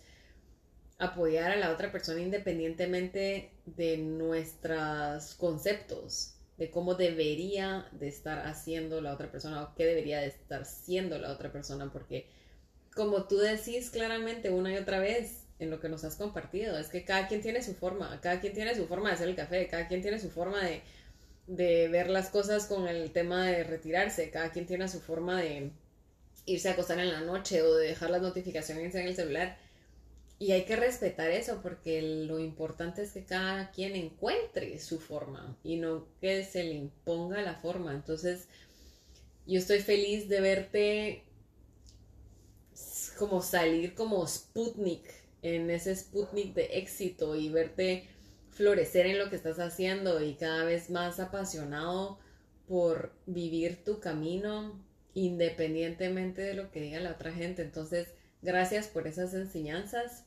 apoyar 0.98 1.52
a 1.52 1.58
la 1.58 1.72
otra 1.72 1.92
persona 1.92 2.22
independientemente 2.22 3.52
de 3.66 3.98
nuestros 3.98 5.36
conceptos, 5.36 6.36
de 6.58 6.70
cómo 6.72 6.96
debería 6.96 7.88
de 7.92 8.08
estar 8.08 8.48
haciendo 8.48 9.02
la 9.02 9.14
otra 9.14 9.32
persona 9.32 9.64
o 9.64 9.76
qué 9.76 9.86
debería 9.86 10.22
de 10.22 10.28
estar 10.28 10.66
siendo 10.66 11.18
la 11.18 11.32
otra 11.32 11.52
persona, 11.52 11.92
porque 11.92 12.28
como 12.94 13.26
tú 13.26 13.38
decís 13.38 13.90
claramente 13.90 14.50
una 14.50 14.74
y 14.74 14.78
otra 14.78 15.00
vez 15.00 15.44
en 15.60 15.70
lo 15.70 15.80
que 15.80 15.90
nos 15.90 16.04
has 16.04 16.16
compartido, 16.16 16.78
es 16.78 16.88
que 16.88 17.06
cada 17.06 17.28
quien 17.28 17.42
tiene 17.42 17.64
su 17.64 17.74
forma, 17.74 18.20
cada 18.22 18.40
quien 18.40 18.54
tiene 18.54 18.76
su 18.76 18.88
forma 18.88 19.10
de 19.10 19.16
hacer 19.16 19.30
el 19.30 19.36
café, 19.36 19.68
cada 19.68 19.88
quien 19.88 20.02
tiene 20.02 20.20
su 20.20 20.30
forma 20.30 20.64
de, 20.64 20.82
de 21.48 21.88
ver 21.88 22.10
las 22.10 22.30
cosas 22.30 22.66
con 22.66 22.88
el 22.88 23.12
tema 23.12 23.46
de 23.48 23.64
retirarse, 23.64 24.30
cada 24.30 24.52
quien 24.52 24.66
tiene 24.66 24.88
su 24.88 25.00
forma 25.00 25.42
de 25.42 25.72
irse 26.46 26.70
a 26.70 26.74
acostar 26.74 27.00
en 27.00 27.12
la 27.12 27.22
noche 27.22 27.62
o 27.62 27.76
de 27.76 27.88
dejar 27.88 28.10
las 28.10 28.22
notificaciones 28.22 28.94
en 28.96 29.08
el 29.08 29.16
celular 29.16 29.58
y 30.44 30.52
hay 30.52 30.66
que 30.66 30.76
respetar 30.76 31.32
eso 31.32 31.62
porque 31.62 32.02
lo 32.02 32.38
importante 32.38 33.02
es 33.04 33.12
que 33.12 33.24
cada 33.24 33.72
quien 33.72 33.96
encuentre 33.96 34.78
su 34.80 35.00
forma 35.00 35.58
y 35.64 35.78
no 35.78 36.06
que 36.20 36.44
se 36.44 36.66
le 36.66 36.74
imponga 36.74 37.42
la 37.42 37.56
forma. 37.56 37.94
Entonces, 37.94 38.50
yo 39.48 39.60
estoy 39.60 39.80
feliz 39.80 40.28
de 40.28 40.42
verte 40.42 41.24
como 43.24 43.42
salir 43.42 43.96
como 43.96 44.28
Sputnik, 44.28 45.10
en 45.44 45.70
ese 45.70 45.96
Sputnik 45.96 46.54
de 46.54 46.78
éxito 46.78 47.38
y 47.38 47.48
verte 47.48 48.10
florecer 48.52 49.06
en 49.06 49.18
lo 49.18 49.30
que 49.30 49.38
estás 49.38 49.60
haciendo 49.60 50.22
y 50.22 50.34
cada 50.34 50.66
vez 50.66 50.90
más 50.90 51.22
apasionado 51.22 52.20
por 52.68 53.14
vivir 53.26 53.82
tu 53.86 54.02
camino 54.02 54.78
independientemente 55.14 56.42
de 56.42 56.54
lo 56.54 56.70
que 56.70 56.82
diga 56.82 57.00
la 57.00 57.12
otra 57.12 57.32
gente. 57.32 57.62
Entonces, 57.62 58.10
gracias 58.42 58.88
por 58.88 59.08
esas 59.08 59.34
enseñanzas 59.34 60.26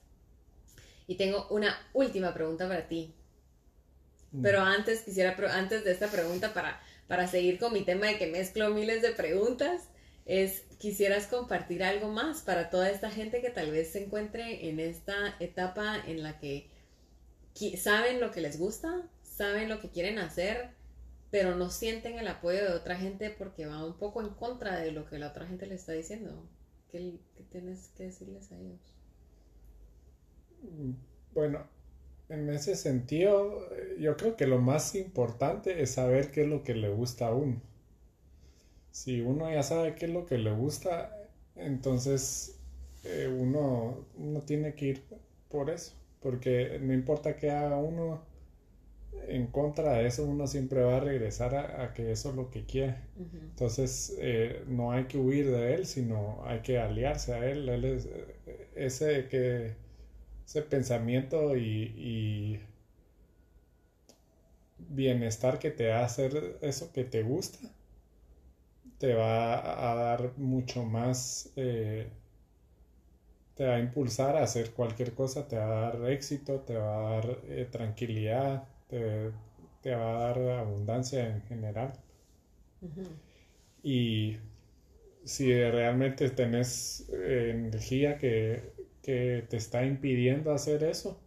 y 1.06 1.16
tengo 1.16 1.46
una 1.50 1.78
última 1.92 2.32
pregunta 2.32 2.66
para 2.66 2.88
ti. 2.88 3.14
Mm. 4.32 4.40
Pero 4.40 4.62
antes 4.62 5.02
quisiera, 5.02 5.36
antes 5.50 5.84
de 5.84 5.92
esta 5.92 6.08
pregunta, 6.08 6.54
para, 6.54 6.80
para 7.08 7.26
seguir 7.26 7.58
con 7.58 7.74
mi 7.74 7.82
tema 7.82 8.06
de 8.06 8.16
que 8.16 8.28
mezclo 8.28 8.70
miles 8.70 9.02
de 9.02 9.10
preguntas, 9.10 9.90
es, 10.26 10.62
quisieras 10.78 11.28
compartir 11.28 11.82
algo 11.82 12.08
más 12.08 12.42
para 12.42 12.68
toda 12.68 12.90
esta 12.90 13.10
gente 13.10 13.40
que 13.40 13.50
tal 13.50 13.70
vez 13.70 13.92
se 13.92 14.04
encuentre 14.04 14.68
en 14.68 14.80
esta 14.80 15.36
etapa 15.40 15.96
en 16.06 16.22
la 16.22 16.38
que 16.38 16.68
saben 17.76 18.20
lo 18.20 18.32
que 18.32 18.40
les 18.40 18.58
gusta, 18.58 19.08
saben 19.22 19.68
lo 19.68 19.80
que 19.80 19.88
quieren 19.88 20.18
hacer, 20.18 20.70
pero 21.30 21.54
no 21.54 21.70
sienten 21.70 22.18
el 22.18 22.28
apoyo 22.28 22.64
de 22.64 22.74
otra 22.74 22.96
gente 22.96 23.30
porque 23.30 23.66
va 23.66 23.84
un 23.84 23.96
poco 23.96 24.20
en 24.20 24.30
contra 24.30 24.78
de 24.78 24.92
lo 24.92 25.06
que 25.06 25.18
la 25.18 25.28
otra 25.28 25.46
gente 25.46 25.66
le 25.66 25.76
está 25.76 25.92
diciendo. 25.92 26.46
¿Qué, 26.90 27.18
tienes 27.50 27.88
que 27.96 28.04
decirles 28.04 28.50
a 28.52 28.58
ellos? 28.58 28.80
Bueno, 31.32 31.66
en 32.28 32.50
ese 32.50 32.74
sentido, 32.74 33.68
yo 33.98 34.16
creo 34.16 34.36
que 34.36 34.46
lo 34.46 34.58
más 34.58 34.94
importante 34.94 35.82
es 35.82 35.92
saber 35.92 36.30
qué 36.30 36.42
es 36.42 36.48
lo 36.48 36.62
que 36.62 36.74
le 36.74 36.88
gusta 36.88 37.28
a 37.28 37.34
uno. 37.34 37.60
Si 38.96 39.20
uno 39.20 39.52
ya 39.52 39.62
sabe 39.62 39.94
qué 39.94 40.06
es 40.06 40.10
lo 40.10 40.24
que 40.24 40.38
le 40.38 40.52
gusta, 40.52 41.14
entonces 41.54 42.58
eh, 43.04 43.28
uno, 43.28 44.06
uno 44.16 44.40
tiene 44.40 44.74
que 44.74 44.86
ir 44.86 45.02
por 45.50 45.68
eso, 45.68 45.92
porque 46.22 46.78
no 46.80 46.94
importa 46.94 47.36
qué 47.36 47.50
haga 47.50 47.76
uno 47.76 48.22
en 49.28 49.48
contra 49.48 49.92
de 49.98 50.06
eso, 50.06 50.24
uno 50.24 50.46
siempre 50.46 50.82
va 50.82 50.96
a 50.96 51.00
regresar 51.00 51.54
a, 51.54 51.92
que 51.92 52.10
eso 52.10 52.30
es 52.30 52.36
lo 52.36 52.50
que 52.50 52.64
quiere. 52.64 52.96
Entonces, 53.18 54.16
eh, 54.18 54.64
no 54.66 54.92
hay 54.92 55.04
que 55.04 55.18
huir 55.18 55.50
de 55.50 55.74
él, 55.74 55.84
sino 55.84 56.42
hay 56.46 56.60
que 56.60 56.78
aliarse 56.78 57.34
a 57.34 57.46
él. 57.46 57.68
Él 57.68 57.84
es 57.84 58.08
ese 58.74 59.28
que 59.28 59.74
ese 60.46 60.62
pensamiento 60.62 61.54
y, 61.54 62.60
bienestar 64.88 65.58
que 65.58 65.70
te 65.70 65.92
a 65.92 66.02
hacer 66.02 66.58
eso 66.62 66.92
que 66.94 67.04
te 67.04 67.22
gusta, 67.22 67.58
te 68.98 69.14
va 69.14 69.90
a 69.90 69.94
dar 69.94 70.32
mucho 70.38 70.84
más, 70.84 71.52
eh, 71.56 72.08
te 73.54 73.66
va 73.66 73.76
a 73.76 73.78
impulsar 73.80 74.36
a 74.36 74.42
hacer 74.42 74.72
cualquier 74.72 75.14
cosa, 75.14 75.48
te 75.48 75.56
va 75.56 75.88
a 75.88 75.90
dar 75.92 76.10
éxito, 76.10 76.60
te 76.60 76.76
va 76.76 76.96
a 76.96 77.10
dar 77.14 77.38
eh, 77.48 77.68
tranquilidad, 77.70 78.64
te, 78.88 79.32
va 79.94 80.16
a 80.16 80.32
dar 80.32 80.38
abundancia 80.58 81.26
en 81.28 81.42
general. 81.42 81.92
Y 83.82 84.36
si 85.24 85.52
realmente 85.52 86.30
tenés 86.30 87.08
eh, 87.12 87.52
energía 87.54 88.18
que 88.18 88.74
que 89.02 89.46
te 89.48 89.56
está 89.56 89.84
impidiendo 89.84 90.52
hacer 90.52 90.82
eso, 90.82 91.20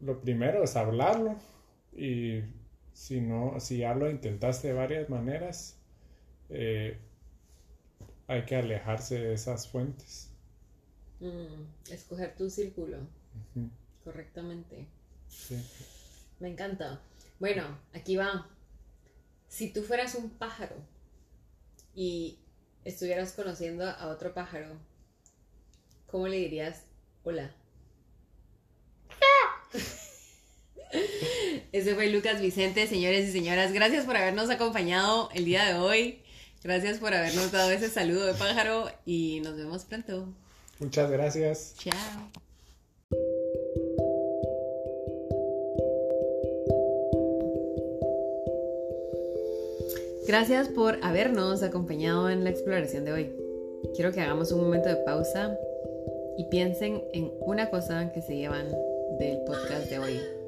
lo 0.00 0.20
primero 0.20 0.62
es 0.62 0.76
hablarlo 0.76 1.36
y 1.92 2.40
si 2.94 3.20
no, 3.20 3.60
si 3.60 3.78
ya 3.78 3.94
lo 3.94 4.08
intentaste 4.08 4.68
de 4.68 4.74
varias 4.74 5.10
maneras, 5.10 5.76
eh, 6.48 6.96
hay 8.28 8.44
que 8.46 8.56
alejarse 8.56 9.18
de 9.18 9.34
esas 9.34 9.68
fuentes. 9.68 10.30
Mm, 11.20 11.92
escoger 11.92 12.34
tu 12.36 12.48
círculo 12.48 12.98
correctamente. 14.04 14.86
Me 16.40 16.48
encanta. 16.48 17.00
Bueno, 17.40 17.78
aquí 17.92 18.16
va. 18.16 18.48
Si 19.48 19.72
tú 19.72 19.82
fueras 19.82 20.14
un 20.14 20.30
pájaro 20.30 20.76
y 21.94 22.38
estuvieras 22.84 23.32
conociendo 23.32 23.88
a 23.88 24.08
otro 24.08 24.32
pájaro, 24.34 24.78
¿cómo 26.06 26.28
le 26.28 26.36
dirías 26.38 26.86
hola? 27.24 27.54
Ese 31.74 31.96
fue 31.96 32.08
Lucas 32.08 32.40
Vicente, 32.40 32.86
señores 32.86 33.28
y 33.28 33.32
señoras. 33.32 33.72
Gracias 33.72 34.04
por 34.04 34.16
habernos 34.16 34.48
acompañado 34.48 35.28
el 35.34 35.44
día 35.44 35.64
de 35.64 35.74
hoy. 35.74 36.20
Gracias 36.62 36.98
por 36.98 37.12
habernos 37.12 37.50
dado 37.50 37.68
ese 37.72 37.90
saludo 37.90 38.26
de 38.26 38.34
pájaro 38.34 38.88
y 39.04 39.40
nos 39.42 39.56
vemos 39.56 39.84
pronto. 39.84 40.28
Muchas 40.78 41.10
gracias. 41.10 41.74
Chao. 41.76 42.30
Gracias 50.28 50.68
por 50.68 51.00
habernos 51.02 51.64
acompañado 51.64 52.30
en 52.30 52.44
la 52.44 52.50
exploración 52.50 53.04
de 53.04 53.12
hoy. 53.12 53.32
Quiero 53.96 54.12
que 54.12 54.20
hagamos 54.20 54.52
un 54.52 54.60
momento 54.60 54.90
de 54.90 54.96
pausa 54.98 55.58
y 56.38 56.44
piensen 56.44 57.02
en 57.12 57.32
una 57.40 57.68
cosa 57.70 58.12
que 58.12 58.22
se 58.22 58.36
llevan 58.36 58.70
del 59.18 59.38
podcast 59.44 59.90
de 59.90 59.98
hoy. 59.98 60.43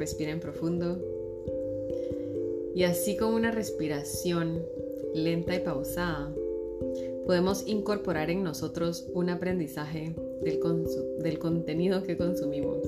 Respiren 0.00 0.40
profundo 0.40 0.98
y 2.74 2.84
así 2.84 3.18
con 3.18 3.34
una 3.34 3.50
respiración 3.50 4.64
lenta 5.12 5.54
y 5.54 5.58
pausada, 5.58 6.32
podemos 7.26 7.66
incorporar 7.66 8.30
en 8.30 8.42
nosotros 8.42 9.06
un 9.12 9.28
aprendizaje 9.28 10.14
del, 10.42 10.58
del 11.18 11.38
contenido 11.38 12.02
que 12.02 12.16
consumimos. 12.16 12.78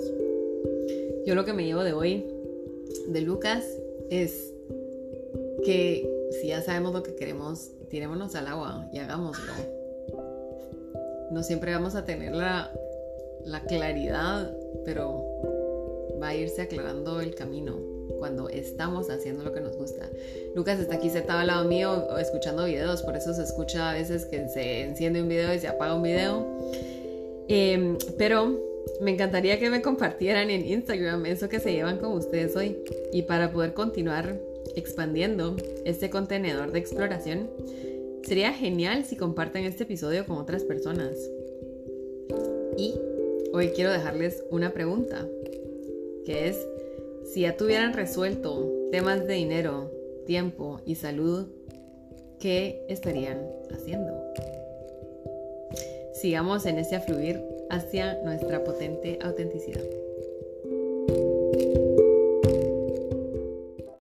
Yo 1.26 1.34
lo 1.34 1.44
que 1.44 1.52
me 1.52 1.66
llevo 1.66 1.84
de 1.84 1.92
hoy 1.92 2.24
de 3.08 3.20
Lucas 3.20 3.66
es 4.08 4.54
que 5.66 6.08
si 6.40 6.48
ya 6.48 6.62
sabemos 6.62 6.94
lo 6.94 7.02
que 7.02 7.14
queremos, 7.14 7.72
tirémonos 7.90 8.34
al 8.36 8.46
agua 8.46 8.88
y 8.90 8.98
hagámoslo 9.00 9.52
no 11.32 11.42
siempre 11.42 11.72
vamos 11.72 11.94
a 11.94 12.04
tener 12.04 12.34
la, 12.34 12.70
claridad, 13.66 14.54
pero 14.84 15.24
va 16.22 16.28
a 16.28 16.34
irse 16.34 16.62
aclarando 16.62 17.20
el 17.20 17.34
camino 17.34 17.76
cuando 18.18 18.48
estamos 18.48 19.10
haciendo 19.10 19.42
lo 19.42 19.52
que 19.52 19.60
nos 19.60 19.76
gusta. 19.76 20.08
Lucas 20.54 20.78
está 20.78 20.94
aquí 20.94 21.10
sentado 21.10 21.40
al 21.40 21.48
lado 21.48 21.68
mío 21.68 22.16
escuchando 22.18 22.64
videos, 22.64 23.02
por 23.02 23.16
eso 23.16 23.34
se 23.34 23.42
escucha 23.42 23.90
a 23.90 23.94
veces 23.94 24.24
que 24.26 24.48
se 24.48 24.82
enciende 24.82 25.20
un 25.22 25.28
video 25.28 25.52
y 25.52 25.58
se 25.58 25.68
apaga 25.68 25.94
un 25.94 26.02
video. 26.02 26.46
Em, 27.48 27.98
pero 28.16 28.58
me 29.00 29.10
encantaría 29.10 29.58
que 29.58 29.68
me 29.68 29.82
compartieran 29.82 30.50
en 30.50 30.64
Instagram 30.64 31.26
eso 31.26 31.48
que 31.48 31.58
se 31.58 31.72
llevan 31.72 31.98
con 31.98 32.12
ustedes 32.12 32.54
hoy. 32.54 32.78
Y 33.12 33.22
para 33.22 33.52
poder 33.52 33.74
continuar 33.74 34.38
expandiendo 34.76 35.56
este 35.84 36.08
contenedor 36.08 36.70
de 36.70 36.78
exploración, 36.78 37.50
Sería 38.24 38.52
genial 38.52 39.04
si 39.04 39.16
comparten 39.16 39.64
este 39.64 39.82
episodio 39.82 40.24
con 40.26 40.38
otras 40.38 40.62
personas. 40.62 41.18
Y 42.78 42.94
hoy 43.52 43.70
quiero 43.70 43.90
dejarles 43.90 44.44
una 44.50 44.72
pregunta, 44.72 45.26
que 46.24 46.48
es, 46.48 46.68
si 47.24 47.42
ya 47.42 47.56
tuvieran 47.56 47.92
resuelto 47.92 48.70
temas 48.90 49.26
de 49.26 49.34
dinero, 49.34 49.90
tiempo 50.26 50.80
y 50.84 50.96
salud, 50.96 51.46
¿qué 52.38 52.84
estarían 52.88 53.46
haciendo? 53.70 54.22
Sigamos 56.12 56.66
en 56.66 56.78
ese 56.78 56.96
afluir 56.96 57.42
hacia 57.70 58.22
nuestra 58.22 58.62
potente 58.64 59.18
autenticidad. 59.22 59.82